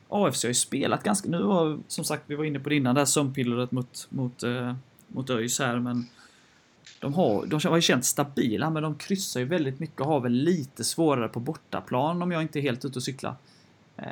[0.09, 1.29] AFC har ju spelat ganska...
[1.29, 4.43] Nu har, som sagt, vi var inne på det innan, det här sömnpillret mot, mot,
[4.43, 4.75] eh,
[5.09, 6.07] mot ÖIS här, men
[7.01, 10.21] de har, de har ju känts stabila, men de kryssar ju väldigt mycket och har
[10.21, 13.35] väl lite svårare på bortaplan om jag inte är helt ute och cyklar.
[13.97, 14.07] Eh,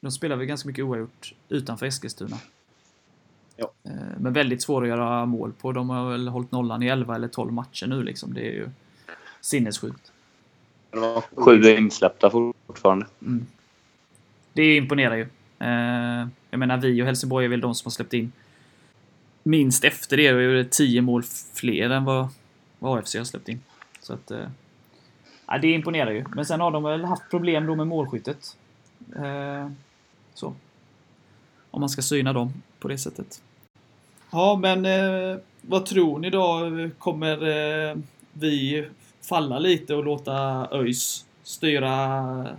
[0.00, 2.36] de spelar väl ganska mycket oavgjort utanför Eskilstuna.
[3.56, 3.70] Ja.
[3.84, 5.72] Eh, men väldigt svåra att göra mål på.
[5.72, 8.34] De har väl hållit nollan i 11 eller 12 matcher nu liksom.
[8.34, 8.68] Det är ju
[9.40, 10.12] sinnessjukt.
[10.90, 13.06] Det var Sju är insläppta fortfarande.
[13.22, 13.46] Mm.
[14.52, 15.26] Det imponerar ju.
[15.58, 18.32] Eh, jag menar, vi och Helsingborg är väl de som har släppt in
[19.42, 20.32] minst efter det.
[20.32, 21.22] Det är 10 mål
[21.54, 22.28] fler än vad,
[22.78, 23.60] vad AFC har släppt in.
[24.00, 24.30] Så att...
[24.30, 24.46] Eh,
[25.46, 26.24] ja, det imponerar ju.
[26.34, 28.56] Men sen har de väl haft problem då med målskyttet.
[29.16, 29.70] Eh,
[30.34, 30.54] så.
[31.70, 33.42] Om man ska syna dem på det sättet.
[34.30, 36.70] Ja, men eh, vad tror ni då?
[36.98, 37.48] Kommer
[37.90, 37.96] eh,
[38.32, 38.86] vi
[39.22, 42.56] falla lite och låta ÖIS styra,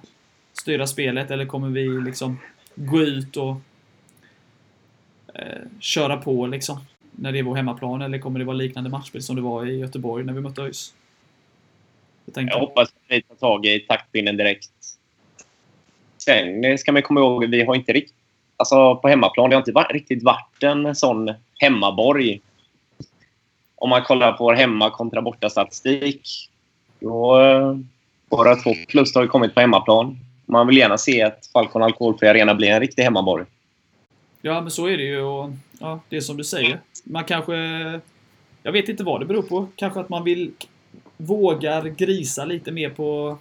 [0.53, 2.39] styra spelet eller kommer vi liksom
[2.75, 3.55] gå ut och
[5.33, 6.79] eh, köra på liksom
[7.11, 9.79] när det är vår hemmaplan eller kommer det vara liknande matchspel som det var i
[9.79, 10.93] Göteborg när vi mötte ÖIS?
[12.33, 12.43] Jag.
[12.43, 14.69] Jag hoppas att vi tar tag i taktpinnen direkt.
[16.17, 18.15] Sen eh, ska man komma ihåg att vi har inte riktigt...
[18.57, 19.49] alltså, på hemmaplan.
[19.49, 22.41] Det har inte varit, riktigt varit en sån hemmaborg.
[23.75, 26.49] Om man kollar på vår hemma kontra borta-statistik.
[26.99, 27.77] Då, eh,
[28.29, 30.19] våra två plus har ju kommit på hemmaplan.
[30.51, 33.45] Man vill gärna se att Falcon Alkoholfri Arena blir en riktig hemmaborg.
[34.41, 35.21] Ja, men så är det ju.
[35.21, 36.79] Och, ja, det är som du säger.
[37.03, 37.55] Man kanske...
[38.63, 39.67] Jag vet inte vad det beror på.
[39.75, 40.51] Kanske att man vill...
[41.17, 43.37] Vågar grisa lite mer på...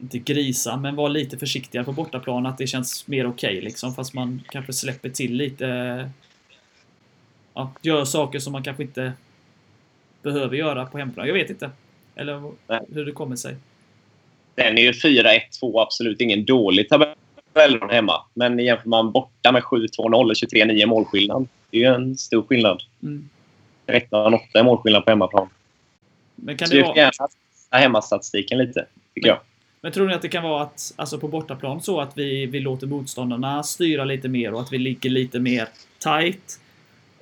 [0.00, 2.46] Inte grisa, men vara lite försiktigare på bortaplan.
[2.46, 3.94] Att det känns mer okej liksom.
[3.94, 6.10] Fast man kanske släpper till lite...
[7.54, 9.12] Ja, gör saker som man kanske inte
[10.22, 11.26] behöver göra på hemplan.
[11.26, 11.70] Jag vet inte.
[12.14, 12.52] Eller
[12.94, 13.56] hur det kommer sig.
[14.56, 18.22] Den är ju 4-1-2 absolut ingen dålig tabell hemma.
[18.34, 21.48] Men jämför man borta med 7-2-0 och 23-9 målskillnad.
[21.70, 22.82] Det är ju en stor skillnad.
[23.02, 23.28] Mm.
[23.86, 25.48] 13-8 är målskillnad på hemmaplan.
[26.34, 26.98] Men kan Så det får vara...
[26.98, 27.28] gärna
[27.70, 29.38] hemmastatistiken lite, tycker jag.
[29.80, 32.60] Men tror ni att det kan vara att, alltså på bortaplan så att vi, vi
[32.60, 36.60] låter motståndarna styra lite mer och att vi ligger lite mer tight?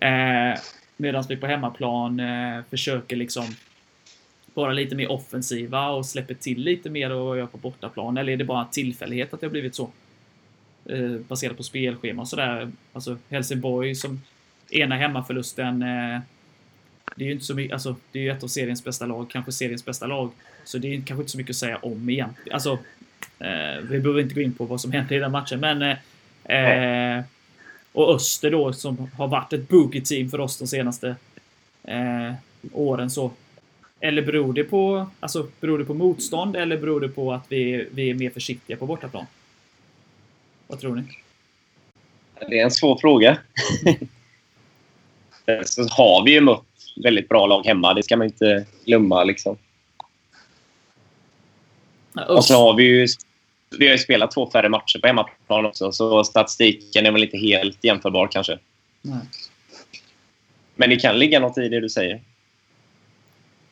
[0.01, 0.61] Eh,
[0.97, 3.45] Medan vi på hemmaplan eh, försöker liksom
[4.55, 8.17] vara lite mer offensiva och släpper till lite mer vi gör på bortaplan?
[8.17, 9.91] Eller är det bara en tillfällighet att det har blivit så?
[10.85, 12.73] Eh, baserat på spelschema och sådär.
[12.93, 14.21] Alltså Helsingborg som
[14.71, 16.21] ena hemmaförlusten eh,
[17.17, 19.31] det är ju inte så mycket, alltså det är ju ett av seriens bästa lag,
[19.31, 20.31] kanske seriens bästa lag.
[20.65, 22.35] Så det är kanske inte så mycket att säga om igen.
[22.53, 22.79] Alltså,
[23.39, 25.83] eh, vi behöver inte gå in på vad som hände i den matchen, men
[26.45, 27.25] eh, eh,
[27.93, 31.17] och Öster då som har varit ett boogie-team för oss de senaste
[31.85, 32.33] eh,
[32.73, 33.31] åren så.
[34.05, 37.89] Eller beror det på, alltså, beror det på motstånd eller beror det på att vi,
[37.91, 39.27] vi är mer försiktiga på bortaplan?
[40.67, 41.03] Vad tror ni?
[42.49, 43.39] Det är en svår fråga.
[45.65, 46.65] så har vi ju mött
[47.05, 47.95] väldigt bra lag hemma.
[47.95, 49.25] Det ska man inte glömma.
[49.25, 49.57] Liksom.
[52.29, 53.07] Och så har vi ju
[53.79, 57.39] vi har ju spelat två färre matcher på hemmaplan också, så statistiken är väl inte
[57.39, 58.59] helt jämförbar kanske.
[59.03, 59.21] Nej.
[60.75, 62.21] Men det kan ligga något i det du säger.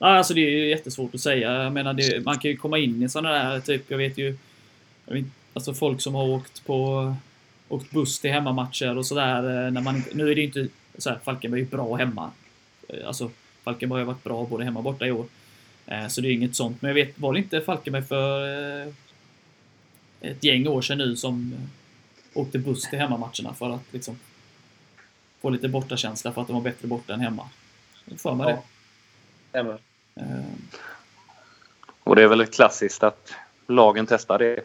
[0.02, 1.62] Ja, alltså det är ju jättesvårt att säga.
[1.62, 4.36] Jag menar, det, man kan ju komma in i sådana där, typ, jag vet ju...
[5.06, 7.14] Jag vet, alltså folk som har åkt på...
[7.68, 9.70] Åkt buss till hemmamatcher och sådär.
[9.70, 10.68] när man Nu är det ju inte...
[10.98, 12.30] Så här, Falkenberg är ju bra hemma.
[12.88, 13.30] Eh, Alltså,
[13.64, 15.26] Falkenberg har ju varit bra både hemma och borta i år.
[15.86, 16.82] Eh, Så det är inget sånt.
[16.82, 18.48] Men jag vet, var det inte Falkenberg för
[18.82, 18.92] eh,
[20.20, 24.18] ett gäng år sedan nu som eh, åkte buss till hemmamatcherna för att liksom
[25.40, 27.48] få lite bortakänsla för att de var bättre borta än hemma?
[28.16, 28.52] För mig Ja.
[28.56, 28.62] det.
[29.48, 29.91] Stämmer.
[30.14, 30.24] Eh,
[32.04, 33.34] Och det är väl klassiskt att
[33.66, 34.60] lagen testar det.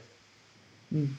[0.92, 1.18] Mm.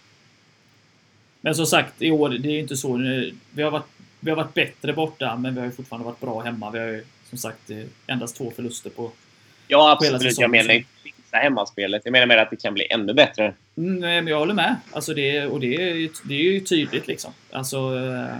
[1.40, 2.96] Men som sagt, i år, det är ju inte så.
[2.96, 3.86] nu- Vi har, varit,
[4.20, 6.70] vi har varit bättre borta, men vi har ju fortfarande varit bra hemma.
[6.70, 9.10] Vi har ju som sagt eh, endast två förluster på...
[9.68, 10.38] Ja, absolut.
[10.38, 12.02] Jag menar inte fixa hemmaspelet.
[12.04, 13.54] Jag menar mer att det kan bli ännu bättre.
[13.76, 14.76] Mm, nej, men jag håller med.
[14.92, 17.32] Alltså det, och det är, ju, det är ju tydligt liksom.
[17.52, 17.76] Alltså...
[17.76, 18.36] eh,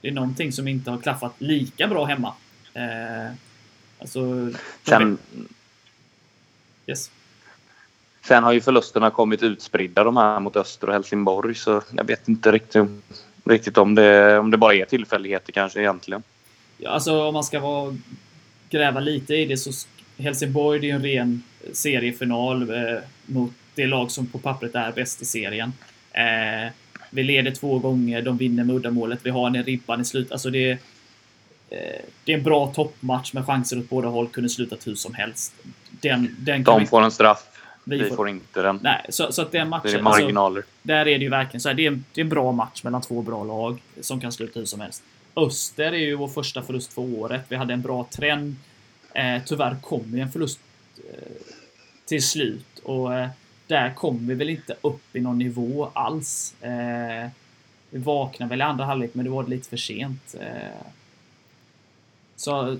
[0.00, 2.34] Det är någonting som inte har klaffat lika bra hemma.
[4.00, 4.50] Alltså...
[4.86, 5.18] Sen,
[6.86, 7.10] Yes.
[8.24, 12.28] sen har ju förlusterna kommit utspridda de här mot Öster och Helsingborg så jag vet
[12.28, 12.88] inte riktigt,
[13.44, 16.22] riktigt om, det, om det bara är tillfälligheter kanske egentligen.
[16.78, 17.96] Ja, alltså om man ska vara,
[18.70, 19.70] gräva lite i det så
[20.18, 25.22] Helsingborg det är en ren seriefinal eh, mot det lag som på pappret är bäst
[25.22, 25.72] i serien.
[26.12, 26.72] Eh,
[27.10, 30.32] vi leder två gånger, de vinner med uddamålet, vi har en i ribban i slut.
[30.32, 30.78] Alltså det,
[32.24, 35.54] det är en bra toppmatch med chanser åt båda håll, kunde slutat hur som helst.
[35.90, 37.46] Den, den De vi, får en straff,
[37.84, 38.78] vi vi får, får inte den.
[38.82, 39.90] Nej, så, så att den Det matchen...
[39.90, 40.62] är alltså- marginaler.
[40.82, 42.82] där är det ju verkligen så här, det är, en, det är en bra match
[42.82, 45.02] mellan två bra lag som kan sluta hur som helst.
[45.36, 47.42] Öster är ju vår första förlust för året.
[47.48, 48.56] Vi hade en bra trend.
[49.14, 50.60] Eh, tyvärr kom ju en förlust
[50.96, 51.22] eh,
[52.06, 53.28] till slut och eh,
[53.66, 56.54] där kom vi väl inte upp i någon nivå alls.
[56.60, 57.28] Eh,
[57.90, 60.34] vi vaknade väl i andra halvlek, men det var lite för sent.
[62.40, 62.76] Så,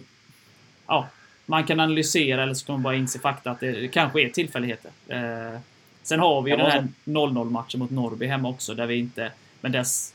[0.87, 1.09] ja,
[1.47, 4.91] man kan analysera eller så kan man bara inse fakta att det kanske är tillfälligheter.
[5.09, 5.61] Eh,
[6.03, 9.33] sen har vi ju den här 0-0 matchen mot Norrby hemma också där vi inte...
[9.61, 10.15] Men dess,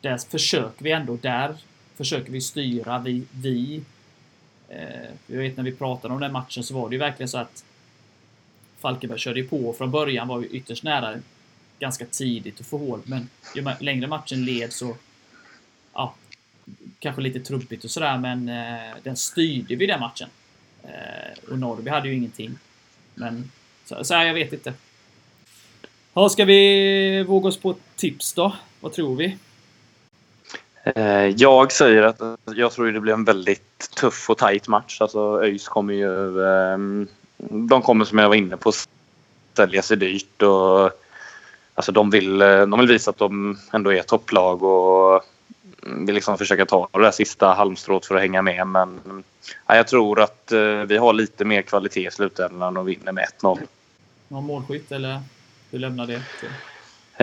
[0.00, 1.16] dess försöker vi ändå.
[1.16, 1.56] Där
[1.96, 2.98] försöker vi styra.
[2.98, 3.22] Vi...
[3.32, 3.82] vi
[4.68, 7.38] eh, jag vet när vi pratade om den matchen så var det ju verkligen så
[7.38, 7.64] att
[8.78, 11.18] Falkenberg körde ju på från början, var ju ytterst nära
[11.78, 13.00] ganska tidigt att få hål.
[13.04, 14.96] Men ju längre matchen led så...
[15.92, 16.14] Ja,
[17.00, 20.28] kanske lite trubbigt och sådär, men eh, den styrde vi den matchen.
[20.82, 22.58] Eh, och Norrby hade ju ingenting.
[23.14, 23.50] Men
[23.84, 24.72] så, så här, jag vet inte.
[26.14, 28.56] Ja, ska vi våga oss på tips då?
[28.80, 29.36] Vad tror vi?
[30.84, 32.20] Eh, jag säger att
[32.56, 35.00] jag tror det blir en väldigt tuff och tight match.
[35.00, 36.44] Alltså ÖIS kommer ju...
[36.46, 37.08] Ehm,
[37.48, 38.72] de kommer som jag var inne på
[39.56, 40.90] sälja sig dyrt och
[41.74, 45.22] alltså de vill, eh, de vill visa att de ändå är topplag och
[45.82, 48.66] vill liksom försöka ta det där sista halmstrået för att hänga med.
[48.66, 49.24] Men
[49.66, 53.28] ja, jag tror att eh, vi har lite mer kvalitet i slutändan och vinner med
[53.40, 53.58] 1-0.
[54.28, 55.20] Någon målskytt eller
[55.70, 56.22] du lämnar det?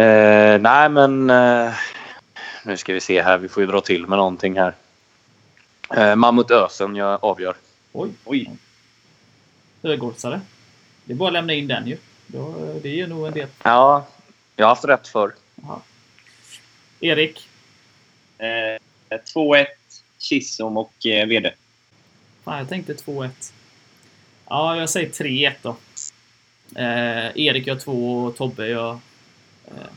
[0.02, 1.74] Eh, nej, men eh,
[2.66, 3.38] nu ska vi se här.
[3.38, 4.74] Vi får ju dra till med någonting här.
[5.96, 7.56] Eh, Mammut Ösen jag avgör.
[7.92, 8.52] Oj, Oj.
[9.84, 10.42] högoddsare.
[11.06, 11.98] Det är bara att lämna in den ju.
[12.28, 13.48] Då, det är ju nog en del.
[13.64, 14.08] Ja,
[14.56, 15.34] jag har haft rätt för.
[15.56, 15.80] Jaha.
[17.00, 17.47] Erik,
[18.38, 19.66] Eh, 2-1
[20.20, 21.54] Chisholm och eh, Vede.
[22.44, 23.30] Fan, jag tänkte 2-1.
[24.50, 25.76] Ja, jag säger 3-1 då.
[26.76, 29.00] Eh, Erik gör två och Tobbe gör
[29.66, 29.88] eh,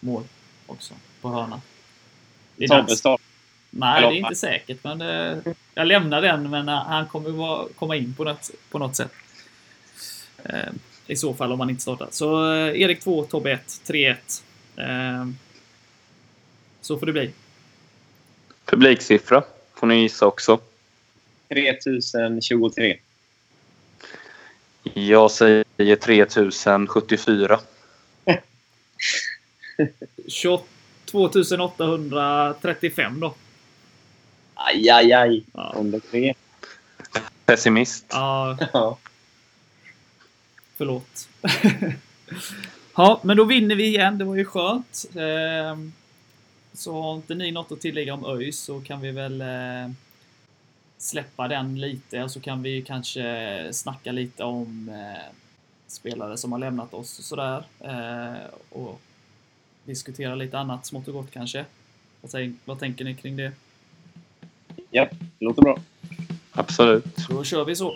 [0.00, 0.24] mål
[0.66, 1.28] också på
[2.64, 2.98] är Tobbe dags.
[2.98, 3.20] start.
[3.70, 5.38] Nej, det är inte säkert, men eh,
[5.74, 9.12] jag lämnar den, men eh, han kommer vara, komma in på något, på något sätt.
[10.44, 10.72] Eh,
[11.06, 12.08] I så fall om han inte startar.
[12.10, 14.16] Så eh, Erik 2, Tobbe 1, 3-1.
[14.76, 15.28] Eh,
[16.80, 17.30] så får det bli.
[18.70, 20.58] Publiksiffra får ni gissa också.
[21.48, 22.98] 3023.
[24.94, 27.60] Jag säger 3074.
[30.28, 30.64] 22
[31.12, 33.34] 835 då.
[34.54, 35.44] Aj, aj, aj.
[35.52, 35.72] Ja.
[35.76, 36.34] Under tre.
[37.46, 38.06] Pessimist.
[38.08, 38.98] Ja, Ja.
[40.76, 41.28] förlåt.
[42.96, 44.18] ja, men då vinner vi igen.
[44.18, 45.04] Det var ju skönt.
[45.14, 45.92] Ehm,
[46.80, 49.90] Så har inte ni något att tillägga om ÖIS så kan vi väl eh,
[50.98, 55.32] släppa den lite och så kan vi kanske snacka lite om eh,
[55.86, 57.64] spelare som har lämnat oss och sådär.
[57.80, 59.00] Eh, och
[59.84, 61.64] diskutera lite annat smått och gott kanske.
[62.20, 63.52] Vad, tänk, vad tänker ni kring det?
[64.90, 65.78] ja, det låter bra.
[66.52, 67.16] Absolut.
[67.28, 67.94] Då kör vi så.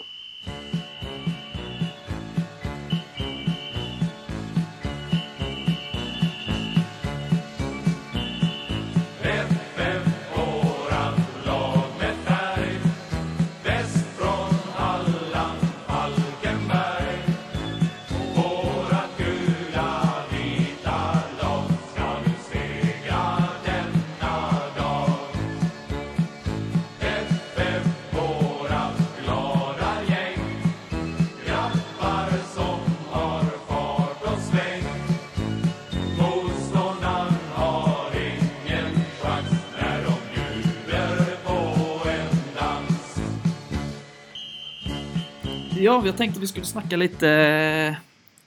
[45.85, 47.95] Ja, jag tänkte vi skulle snacka lite eh,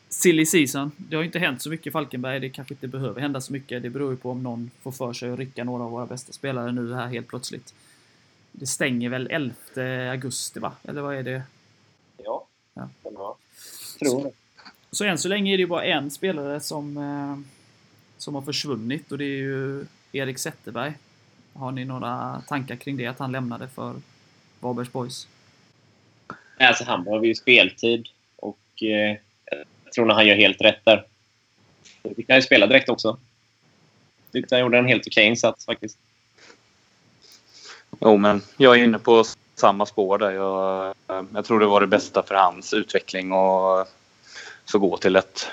[0.10, 0.91] silly season.
[0.97, 2.39] Det har ju inte hänt så mycket i Falkenberg.
[2.39, 3.84] Det kanske inte behöver hända så mycket.
[3.84, 6.34] Det beror ju på om någon får för sig att rycka några av våra bästa
[6.34, 7.73] spelare nu här helt plötsligt.
[8.52, 9.56] Det stänger väl 11
[10.12, 10.71] augusti, va?
[10.84, 11.41] Eller vad är det?
[12.23, 12.47] Ja.
[12.73, 13.38] Ja.
[14.00, 14.32] Tror det.
[14.91, 17.54] Så än så länge är det ju bara en spelare som, eh,
[18.17, 20.93] som har försvunnit och det är ju Erik Zetterberg.
[21.54, 23.08] Har ni några tankar kring det?
[23.08, 23.95] Att han lämnade för
[24.60, 25.28] Varbergs Boys?
[26.60, 29.17] Alltså, han behöver ju speltid och eh,
[29.84, 31.06] jag tror att han gör helt rätt där.
[32.04, 33.17] Vi kan ju spela direkt också.
[34.32, 35.98] Tyckte han gjorde en helt okej insats faktiskt.
[38.02, 39.24] Jo, men jag är inne på
[39.56, 40.32] samma spår där.
[40.32, 40.96] Jag,
[41.34, 43.88] jag tror det var det bästa för hans utveckling och
[44.65, 45.48] så gå till ett,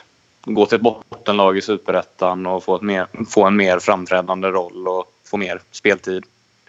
[0.45, 5.13] gå till ett bottenlag i Superettan och få, mer, få en mer framträdande roll och
[5.25, 6.25] få mer speltid.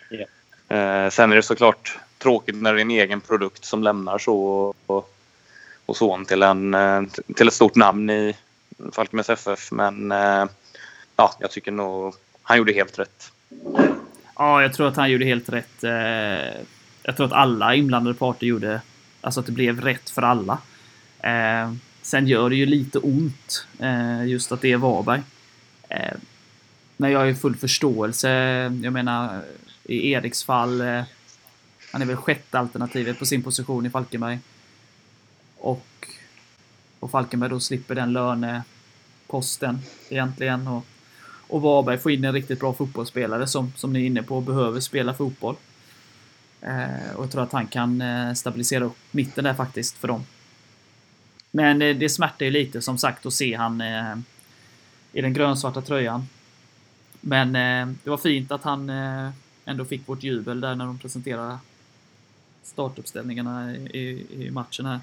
[0.10, 0.26] Ja.
[0.76, 4.38] Eh, sen är det såklart tråkigt när det är en egen produkt som lämnar så
[4.86, 5.16] och,
[5.86, 7.02] och så till, en, eh,
[7.36, 8.36] till ett stort namn i
[8.92, 9.72] Falkenbergs FF.
[9.72, 10.46] Men eh,
[11.16, 13.32] ja, jag tycker nog han gjorde helt rätt.
[14.36, 15.84] Ja, jag tror att han gjorde helt rätt.
[15.84, 16.62] Eh,
[17.04, 18.82] jag tror att alla inblandade parter gjorde,
[19.22, 20.58] alltså att det blev rätt för alla.
[22.02, 23.68] Sen gör det ju lite ont,
[24.26, 25.22] just att det är Varberg.
[26.98, 28.30] Men jag har ju full förståelse.
[28.84, 29.42] Jag menar,
[29.84, 31.04] i Eriks fall, eh,
[31.96, 34.40] han är väl sjätte alternativet på sin position i Falkenberg.
[35.58, 36.08] Och,
[37.00, 39.80] och Falkenberg då slipper den löneposten
[40.10, 40.68] egentligen.
[40.68, 40.86] Och,
[41.48, 44.80] och Varberg får in en riktigt bra fotbollsspelare som, som ni är inne på behöver
[44.80, 45.56] spela fotboll.
[46.62, 50.26] Eh, och jag tror att han kan eh, stabilisera upp mitten där faktiskt för dem.
[51.52, 54.16] Men eh, det smärtar ju lite som sagt att se han eh,
[55.12, 56.28] i den grönsvarta tröjan.
[57.22, 59.30] Men eh, det var fint att han eh,
[59.66, 61.58] ändå fick vårt jubel där när de presenterade
[62.66, 65.00] startuppställningarna i, i matchen här.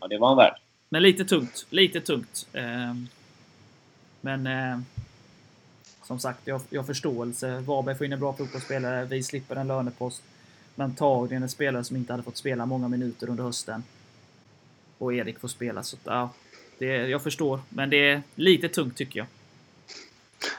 [0.00, 0.54] Ja, det var han värd.
[0.88, 1.66] Men lite tungt.
[1.70, 2.46] Lite tungt.
[2.52, 2.94] Eh,
[4.20, 4.78] men eh,
[6.02, 7.60] som sagt, jag, jag har förståelse.
[7.60, 9.04] Varberg får in en bra fotbollsspelare.
[9.04, 10.22] Vi slipper en lönepost.
[10.74, 13.84] Men antagligen en spelare som inte hade fått spela många minuter under hösten.
[14.98, 15.82] Och Erik får spela.
[15.82, 16.30] Så ja,
[16.78, 19.26] Det, jag förstår, men det är lite tungt tycker jag.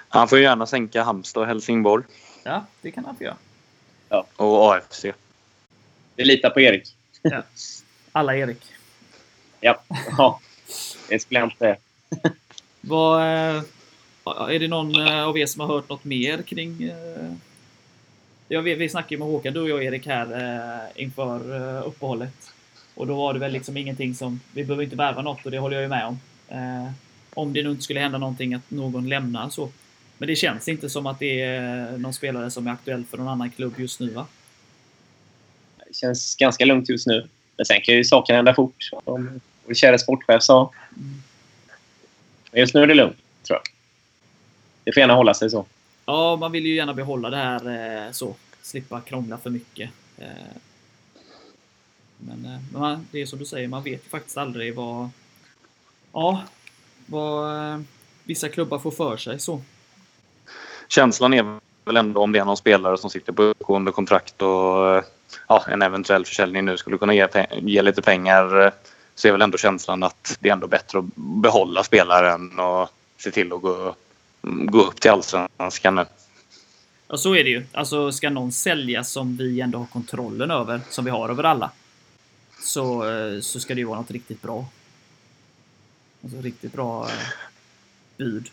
[0.09, 2.03] Han får ju gärna sänka Halmstad och Helsingborg.
[2.43, 3.38] Ja, det kan han få göra.
[4.36, 5.05] Och AFC.
[6.20, 6.95] Vi litar på Erik.
[8.11, 8.57] Alla Erik.
[9.61, 9.84] Ja,
[10.17, 10.39] ja.
[11.09, 11.78] det skulle jag inte.
[12.82, 13.63] Vad, eh,
[14.26, 16.84] är det någon eh, av er som har hört något mer kring...
[16.84, 17.34] eh,
[18.47, 22.51] Ja, vi, vi snackade ju med Håkan, du och jag Erik här inför eh, uppehållet.
[22.95, 24.39] Och då var det väl liksom ingenting som...
[24.53, 26.20] Vi behöver inte värva något och det håller jag ju med om.
[27.34, 29.70] Om det nu inte skulle hända någonting att någon lämnar så.
[30.17, 33.28] Men det känns inte som att det är någon spelare som är aktuell för någon
[33.28, 34.28] annan klubb just nu va?
[35.89, 37.27] Det känns ganska lugnt just nu.
[37.57, 40.71] Men sen kan ju saker hända fort, som vår kära sportchef sa.
[42.51, 43.17] Men just nu är det lugnt,
[43.47, 43.73] tror jag.
[44.83, 45.65] Det får gärna hålla sig så.
[46.05, 48.35] Ja, man vill ju gärna behålla det här eh, så.
[48.61, 49.89] Slippa krångla för mycket.
[50.17, 50.27] Eh,
[52.17, 55.09] men eh, men det är som du säger, man vet ju faktiskt aldrig vad...
[56.13, 56.43] Ja,
[57.05, 57.85] vad
[58.23, 59.61] vissa klubbar får för sig så.
[60.87, 65.03] Känslan är väl ändå om det är någon spelare som sitter på uppgående kontrakt och
[65.47, 67.27] ja, en eventuell försäljning nu skulle kunna ge,
[67.61, 68.71] ge lite pengar eh,
[69.15, 73.32] så är väl ändå känslan att det är ändå bättre att behålla spelaren och se
[73.32, 73.95] till att gå,
[74.41, 76.05] gå upp till allsvenskan nu.
[77.07, 77.65] Ja, så är det ju.
[77.71, 81.71] Alltså, ska någon säljas som vi ändå har kontrollen över, som vi har över alla,
[82.61, 84.65] så, eh, så ska det ju vara något riktigt bra.
[86.23, 87.27] Alltså riktigt bra eh,
[88.17, 88.49] bud.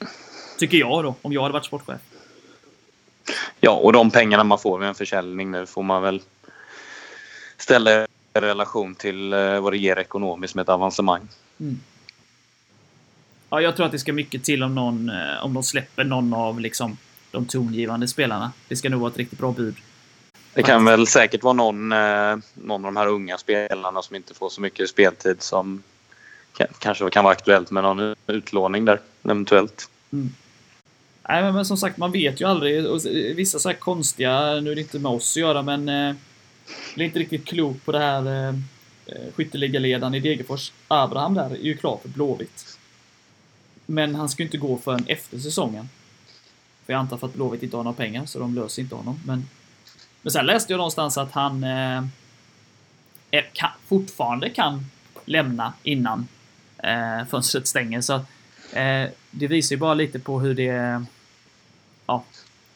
[0.59, 2.01] Tycker jag då, om jag hade varit sportchef.
[3.61, 6.23] Ja, och de pengarna man får vid en försäljning nu får man väl
[7.59, 11.29] ställa i relation till eh, vad det ger ekonomiskt med ett avancemang.
[13.51, 16.35] Ja, jag tror att det ska mycket till om någon, eh, om de släpper någon
[16.35, 16.99] av liksom
[17.31, 18.53] de tongivande spelarna.
[18.69, 19.77] Det ska nog vara ett riktigt bra bud.
[20.55, 24.35] Det kan väl säkert vara någon, eh, någon av de här unga spelarna som inte
[24.35, 25.83] får så mycket speltid som
[26.59, 29.91] ka- kanske kan vara aktuellt med någon utlåning där eventuellt.
[31.29, 32.85] Nej, men, som sagt, man vet ju aldrig.
[33.37, 36.17] Vissa så här konstiga, nu är det inte med oss att göra, men
[36.97, 38.55] eh, är inte riktigt klok på det här eh,
[39.07, 40.73] eh, skytteligaledaren i Degerfors.
[40.89, 42.79] Abraham där är ju klar för Blåvitt.
[43.87, 45.89] Men han ska ju inte gå förrän efter säsongen.
[46.87, 49.21] För jag antar för att Blåvitt inte har några pengar, så de löser inte honom.
[49.27, 49.49] Men,
[50.23, 52.05] men sen läste jag någonstans att han eh,
[53.31, 54.87] är, kan, fortfarande kan
[55.25, 56.29] lämna innan
[56.79, 58.01] eh, fönstret stänger.
[58.01, 58.15] Så
[58.73, 61.05] eh, det visar ju bara lite på hur det...
[62.07, 62.25] Ja,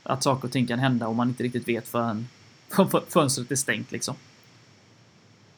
[0.02, 2.28] att saker och ting kan hända om man inte riktigt vet förrän
[3.08, 4.14] fönstret är stängt liksom.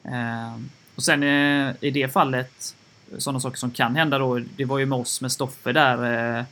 [0.04, 0.56] Eh,
[0.94, 2.76] och sen eh, i det fallet,
[3.18, 5.94] sådana saker som kan hända då, det var ju med oss med Stoffe där
[6.38, 6.44] eh,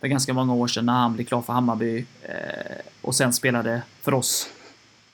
[0.00, 3.82] för ganska många år sedan när han blev klar för Hammarby eh, och sen spelade
[4.02, 4.48] för oss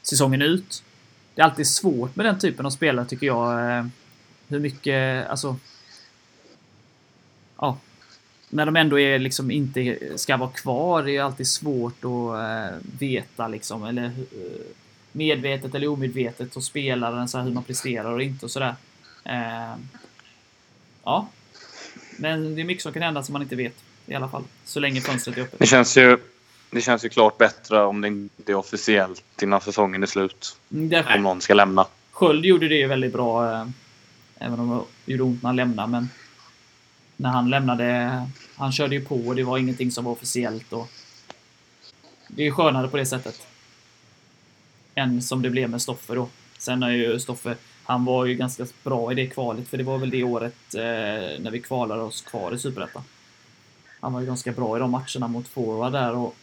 [0.02, 0.82] säsongen ut.
[1.34, 3.78] Det är alltid svårt med den typen av spelare tycker jag.
[3.78, 3.86] Eh,
[4.48, 5.56] hur mycket, alltså...
[7.58, 7.78] Ja.
[8.52, 12.76] När de ändå är liksom inte ska vara kvar, det är alltid svårt att eh,
[12.98, 14.10] veta liksom, eller eh,
[15.12, 18.74] medvetet eller omedvetet hos spelaren, så här, hur man presterar och inte och sådär.
[19.24, 19.74] Eh,
[21.04, 21.28] ja.
[22.18, 23.76] Men det är mycket som kan hända som man inte vet
[24.06, 24.44] i alla fall.
[24.64, 25.58] Så länge fönstret är öppet.
[25.58, 26.18] Det känns ju,
[26.70, 30.56] det känns ju klart bättre om det inte är officiellt innan säsongen är slut.
[30.72, 31.86] Mm, där- Om någon ska lämna.
[32.10, 33.46] Sköld gjorde det väldigt bra.
[34.38, 35.88] Även om det gjorde ont när han lämnade.
[35.88, 36.08] Men
[37.20, 40.72] när han lämnade, han körde ju på och det var ingenting som var officiellt.
[40.72, 40.88] Och
[42.28, 43.46] det är skönare på det sättet.
[44.94, 46.28] Än som det blev med Stoffe då.
[46.58, 49.68] Sen är ju Stoffe, han var ju ganska bra i det kvalet.
[49.68, 53.02] För det var väl det året eh, när vi kvalade oss kvar i Superettan.
[54.00, 56.14] Han var ju ganska bra i de matcherna mot forward där.
[56.14, 56.36] Och,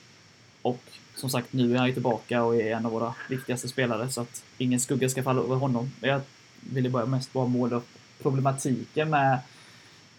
[0.62, 0.84] och
[1.16, 4.10] som sagt, nu är han ju tillbaka och är en av våra viktigaste spelare.
[4.10, 5.92] Så att ingen skugga ska falla över honom.
[6.00, 6.22] Men jag
[6.60, 7.90] ville bara mest bara måla upp
[8.22, 9.40] problematiken med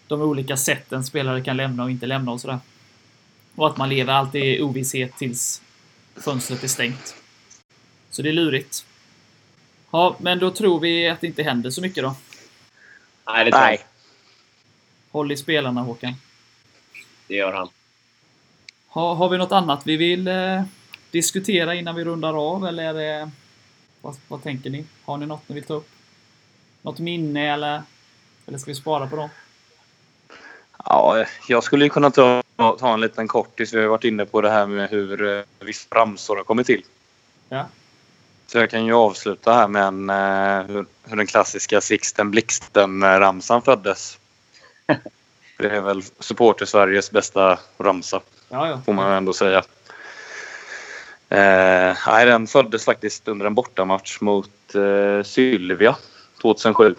[0.09, 2.59] de olika sätten spelare kan lämna och inte lämna och sådär.
[3.55, 5.63] Och att man lever alltid i ovisshet tills
[6.17, 7.15] fönstret är stängt.
[8.11, 8.87] Så det är lurigt.
[9.91, 12.15] Ja, men då tror vi att det inte händer så mycket då.
[13.27, 13.79] Nej, det tror jag.
[15.11, 16.15] Håll i spelarna Håkan.
[17.27, 17.69] Det gör han.
[18.89, 20.63] Ha, har vi något annat vi vill eh,
[21.11, 23.31] diskutera innan vi rundar av eller är det,
[24.01, 24.85] vad, vad tänker ni?
[25.05, 25.89] Har ni något ni vill ta upp?
[26.83, 27.83] Något minne eller,
[28.47, 29.29] eller ska vi spara på dem?
[30.85, 33.75] Ja, jag skulle ju kunna ta, ta en liten kortis.
[33.75, 36.85] Vi har varit inne på det här med hur eh, vissa ramsor har kommit till.
[37.49, 37.67] Ja.
[38.47, 43.63] Så jag kan ju avsluta här med en, eh, hur, hur den klassiska Sixten Blixten-ramsan
[43.63, 44.19] föddes.
[45.59, 48.81] Det är väl supporter-Sveriges bästa ramsa, Ja, ja.
[48.87, 49.59] får man ändå säga.
[51.29, 55.97] Eh, nej, den föddes faktiskt under en bortamatch mot eh, Sylvia
[56.43, 56.95] 2007.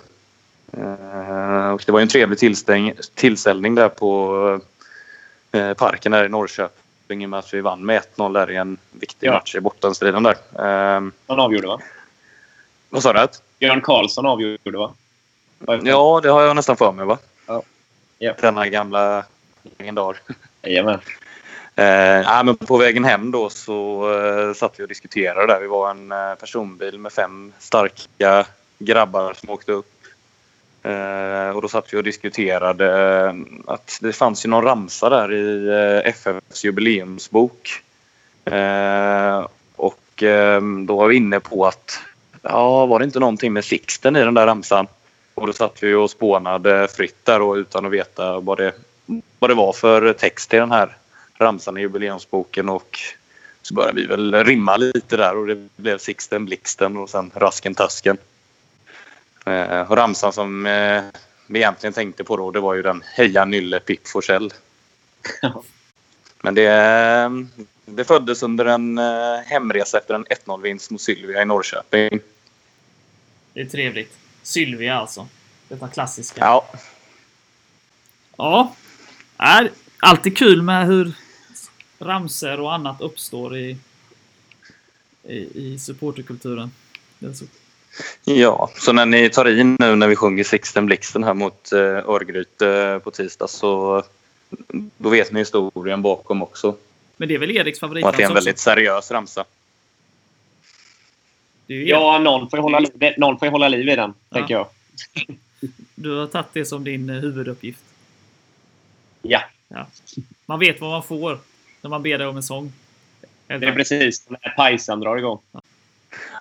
[0.74, 4.59] Eh, och det var en trevlig tillstäng, tillställning där på
[5.51, 8.55] eh, parken där i Norrköping i och med att vi vann med 1-0 där i
[8.55, 9.34] en viktig Ja.
[9.34, 10.36] match i bortastriden där.
[11.28, 11.80] Han avgjorde, va?
[12.89, 13.28] vad sa du?
[13.59, 14.93] Björn Karlsson avgjorde, va?
[15.84, 17.17] Ja, det har jag nästan för mig va?
[17.45, 17.63] Ja.
[18.17, 18.34] Ja.
[18.41, 19.26] Denna gamla
[19.78, 20.17] legendar.
[20.61, 20.99] Jajamän.
[21.76, 25.59] Eh, men på vägen hem då så eh, satt vi och diskuterade där.
[25.59, 28.45] Vi var en eh, personbil med fem starka
[28.80, 29.91] grabbar som åkte upp.
[30.84, 33.34] Eh, och då satt vi och diskuterade eh,
[33.65, 37.69] att det fanns ju någon ramsa där i eh, FFs jubileumsbok.
[38.45, 41.99] Eh, och eh, då var vi inne på att
[42.41, 44.88] ja, var det inte någonting med Sixten i den där ramsan?
[45.34, 48.73] Och då satt vi och spånade fritt där och utan att veta vad det,
[49.39, 50.97] vad det var för text i den här
[51.38, 52.99] ramsan i jubileumsboken och
[53.61, 57.75] så började vi väl rimma lite där och det blev Sixten Blixten och sen Rasken
[57.75, 58.17] Tasken.
[59.49, 61.03] Eh, och ramsan som eh,
[61.47, 64.53] vi egentligen tänkte på då det var ju den Heja Nylle Pip Forsell.
[66.41, 67.29] Men det, eh,
[67.85, 72.19] det föddes under en eh, hemresa efter en 1-0-vinst mot Sylvia i Norrköping.
[73.53, 74.17] Det är trevligt.
[74.43, 75.27] Sylvia alltså.
[75.67, 76.41] Detta klassiska.
[76.41, 76.65] Ja,
[78.39, 78.75] Ja.
[79.37, 81.11] Är alltid kul med hur
[81.99, 83.77] ramser och annat uppstår i,
[85.23, 86.71] i, i supporterkulturen.
[87.19, 87.45] Det är så.
[88.23, 91.79] Ja, så när ni tar in nu när vi sjunger Sixten Blixten här mot eh,
[91.79, 94.03] Örgryte på tisdag så
[94.97, 96.75] då vet ni historien bakom också.
[97.17, 98.63] Men det är väl Eriks Och att det är en väldigt också?
[98.63, 99.45] seriös ramsa.
[101.67, 104.37] Ja, någon får ju hålla, liv- någon får ju hålla liv i den, Ja.
[104.37, 104.67] tänker jag.
[105.95, 107.79] Du har tagit det som din eh, huvuduppgift.
[109.21, 109.41] Ja,
[110.45, 111.39] Man vet vad man får
[111.81, 112.73] när man ber dig om en sång.
[113.47, 115.39] det är precis när Pajsan drar igång.
[115.51, 115.61] Ja,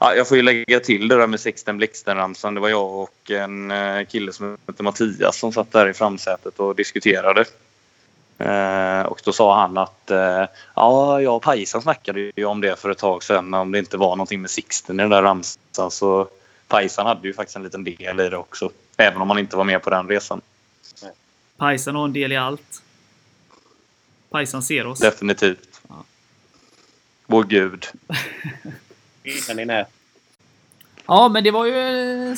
[0.01, 2.55] jag får ju lägga till det där med Sixten Blixten-ramsan.
[2.55, 6.59] Det var jag och en eh, kille som heter Mattias som satt där i framsätet
[6.59, 7.45] och diskuterade.
[8.39, 10.45] Eh, och då sa han att eh,
[10.75, 13.97] ja, jag och Pajsan snackade ju om det för ett tag sedan om det inte
[13.97, 15.91] var någonting med Sixten i den där ramsan.
[15.91, 16.29] Så
[16.69, 18.71] Pajsan hade ju faktiskt en liten del i det också.
[18.97, 20.41] Även om han inte var med på den resan.
[21.57, 22.83] Pajsan har en del i allt.
[24.31, 24.99] Pajsan ser oss.
[24.99, 25.81] Definitivt.
[25.89, 26.05] Ja.
[27.27, 27.87] Vår gud.
[29.23, 29.89] Den är nät.
[31.07, 32.37] Ja, men det var ju eh,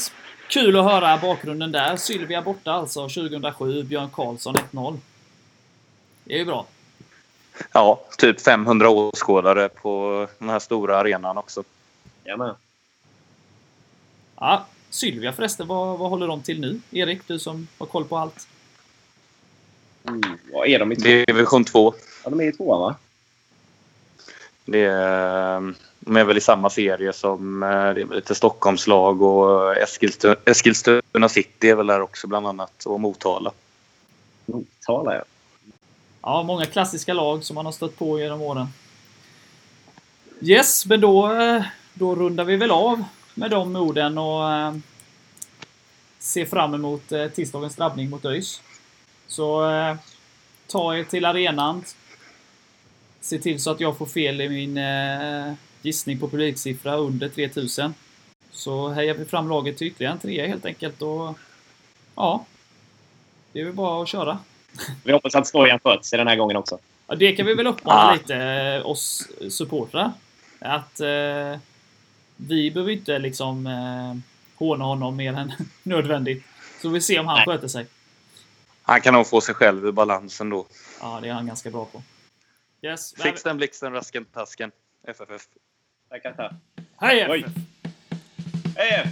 [0.49, 1.97] kul att höra bakgrunden där.
[1.97, 3.83] Sylvia borta alltså 2007.
[3.83, 4.99] Björn Karlsson 1-0.
[6.25, 6.67] Det är ju bra.
[7.73, 11.65] Ja, typ 500 åskådare på den här stora arenan också.
[12.25, 12.55] Jajamän.
[14.37, 16.81] Ja, Sylvia förresten, vad, vad håller de till nu?
[16.91, 18.49] Erik, du som har koll på allt.
[20.09, 21.03] Mm, vad är de i två?
[21.03, 21.95] Det är division 2.
[22.25, 22.97] Ja, de är i tvåan, va?
[24.65, 29.77] Det är, de är väl i samma serie som eh, det är lite Stockholmslag och
[29.77, 33.53] Eskilstuna, Eskilstuna City är väl där också bland annat och Motala.
[34.47, 35.23] Motala, ja.
[36.23, 38.67] Ja, många klassiska lag som man har stött på genom åren.
[40.41, 41.63] Yes, men då, eh,
[41.95, 44.75] då rundar vi väl av med de orden och eh,
[46.19, 47.03] ser fram emot
[47.35, 48.63] tisdagens drabbning mot ÖIS.
[49.27, 49.63] Så
[50.67, 51.85] ta er till arenan.
[53.21, 57.95] Se till så att jag får fel i min eh, gissning på publiksiffra under 3000.
[58.51, 61.39] Så hejar vi fram laget till ytterligare en trea helt enkelt och
[62.15, 62.47] ja,
[63.53, 64.39] det är väl bara att köra.
[65.05, 66.79] Vi hoppas att skojan sköts den här gången också.
[67.07, 68.13] Ja, det kan vi väl uppmana Ah.
[68.13, 70.13] lite eh, oss supportrar.
[70.59, 71.59] Att eh,
[72.37, 74.15] vi behöver inte liksom eh,
[74.59, 75.53] håna honom mer än
[75.83, 76.45] nödvändigt.
[76.83, 77.47] Så vi ser om han Nej.
[77.47, 77.87] sköter sig.
[78.83, 80.67] Han kan nog få sig själv i balansen då.
[81.01, 82.03] Ja, det är han ganska bra på.
[82.83, 83.23] Yes.
[83.23, 84.71] Sixten, Blixten, Rasken, Tasken,
[85.09, 85.43] FFF.
[86.11, 86.57] Vai catar.
[87.01, 87.45] Hi, Oi.
[88.77, 89.05] Hey.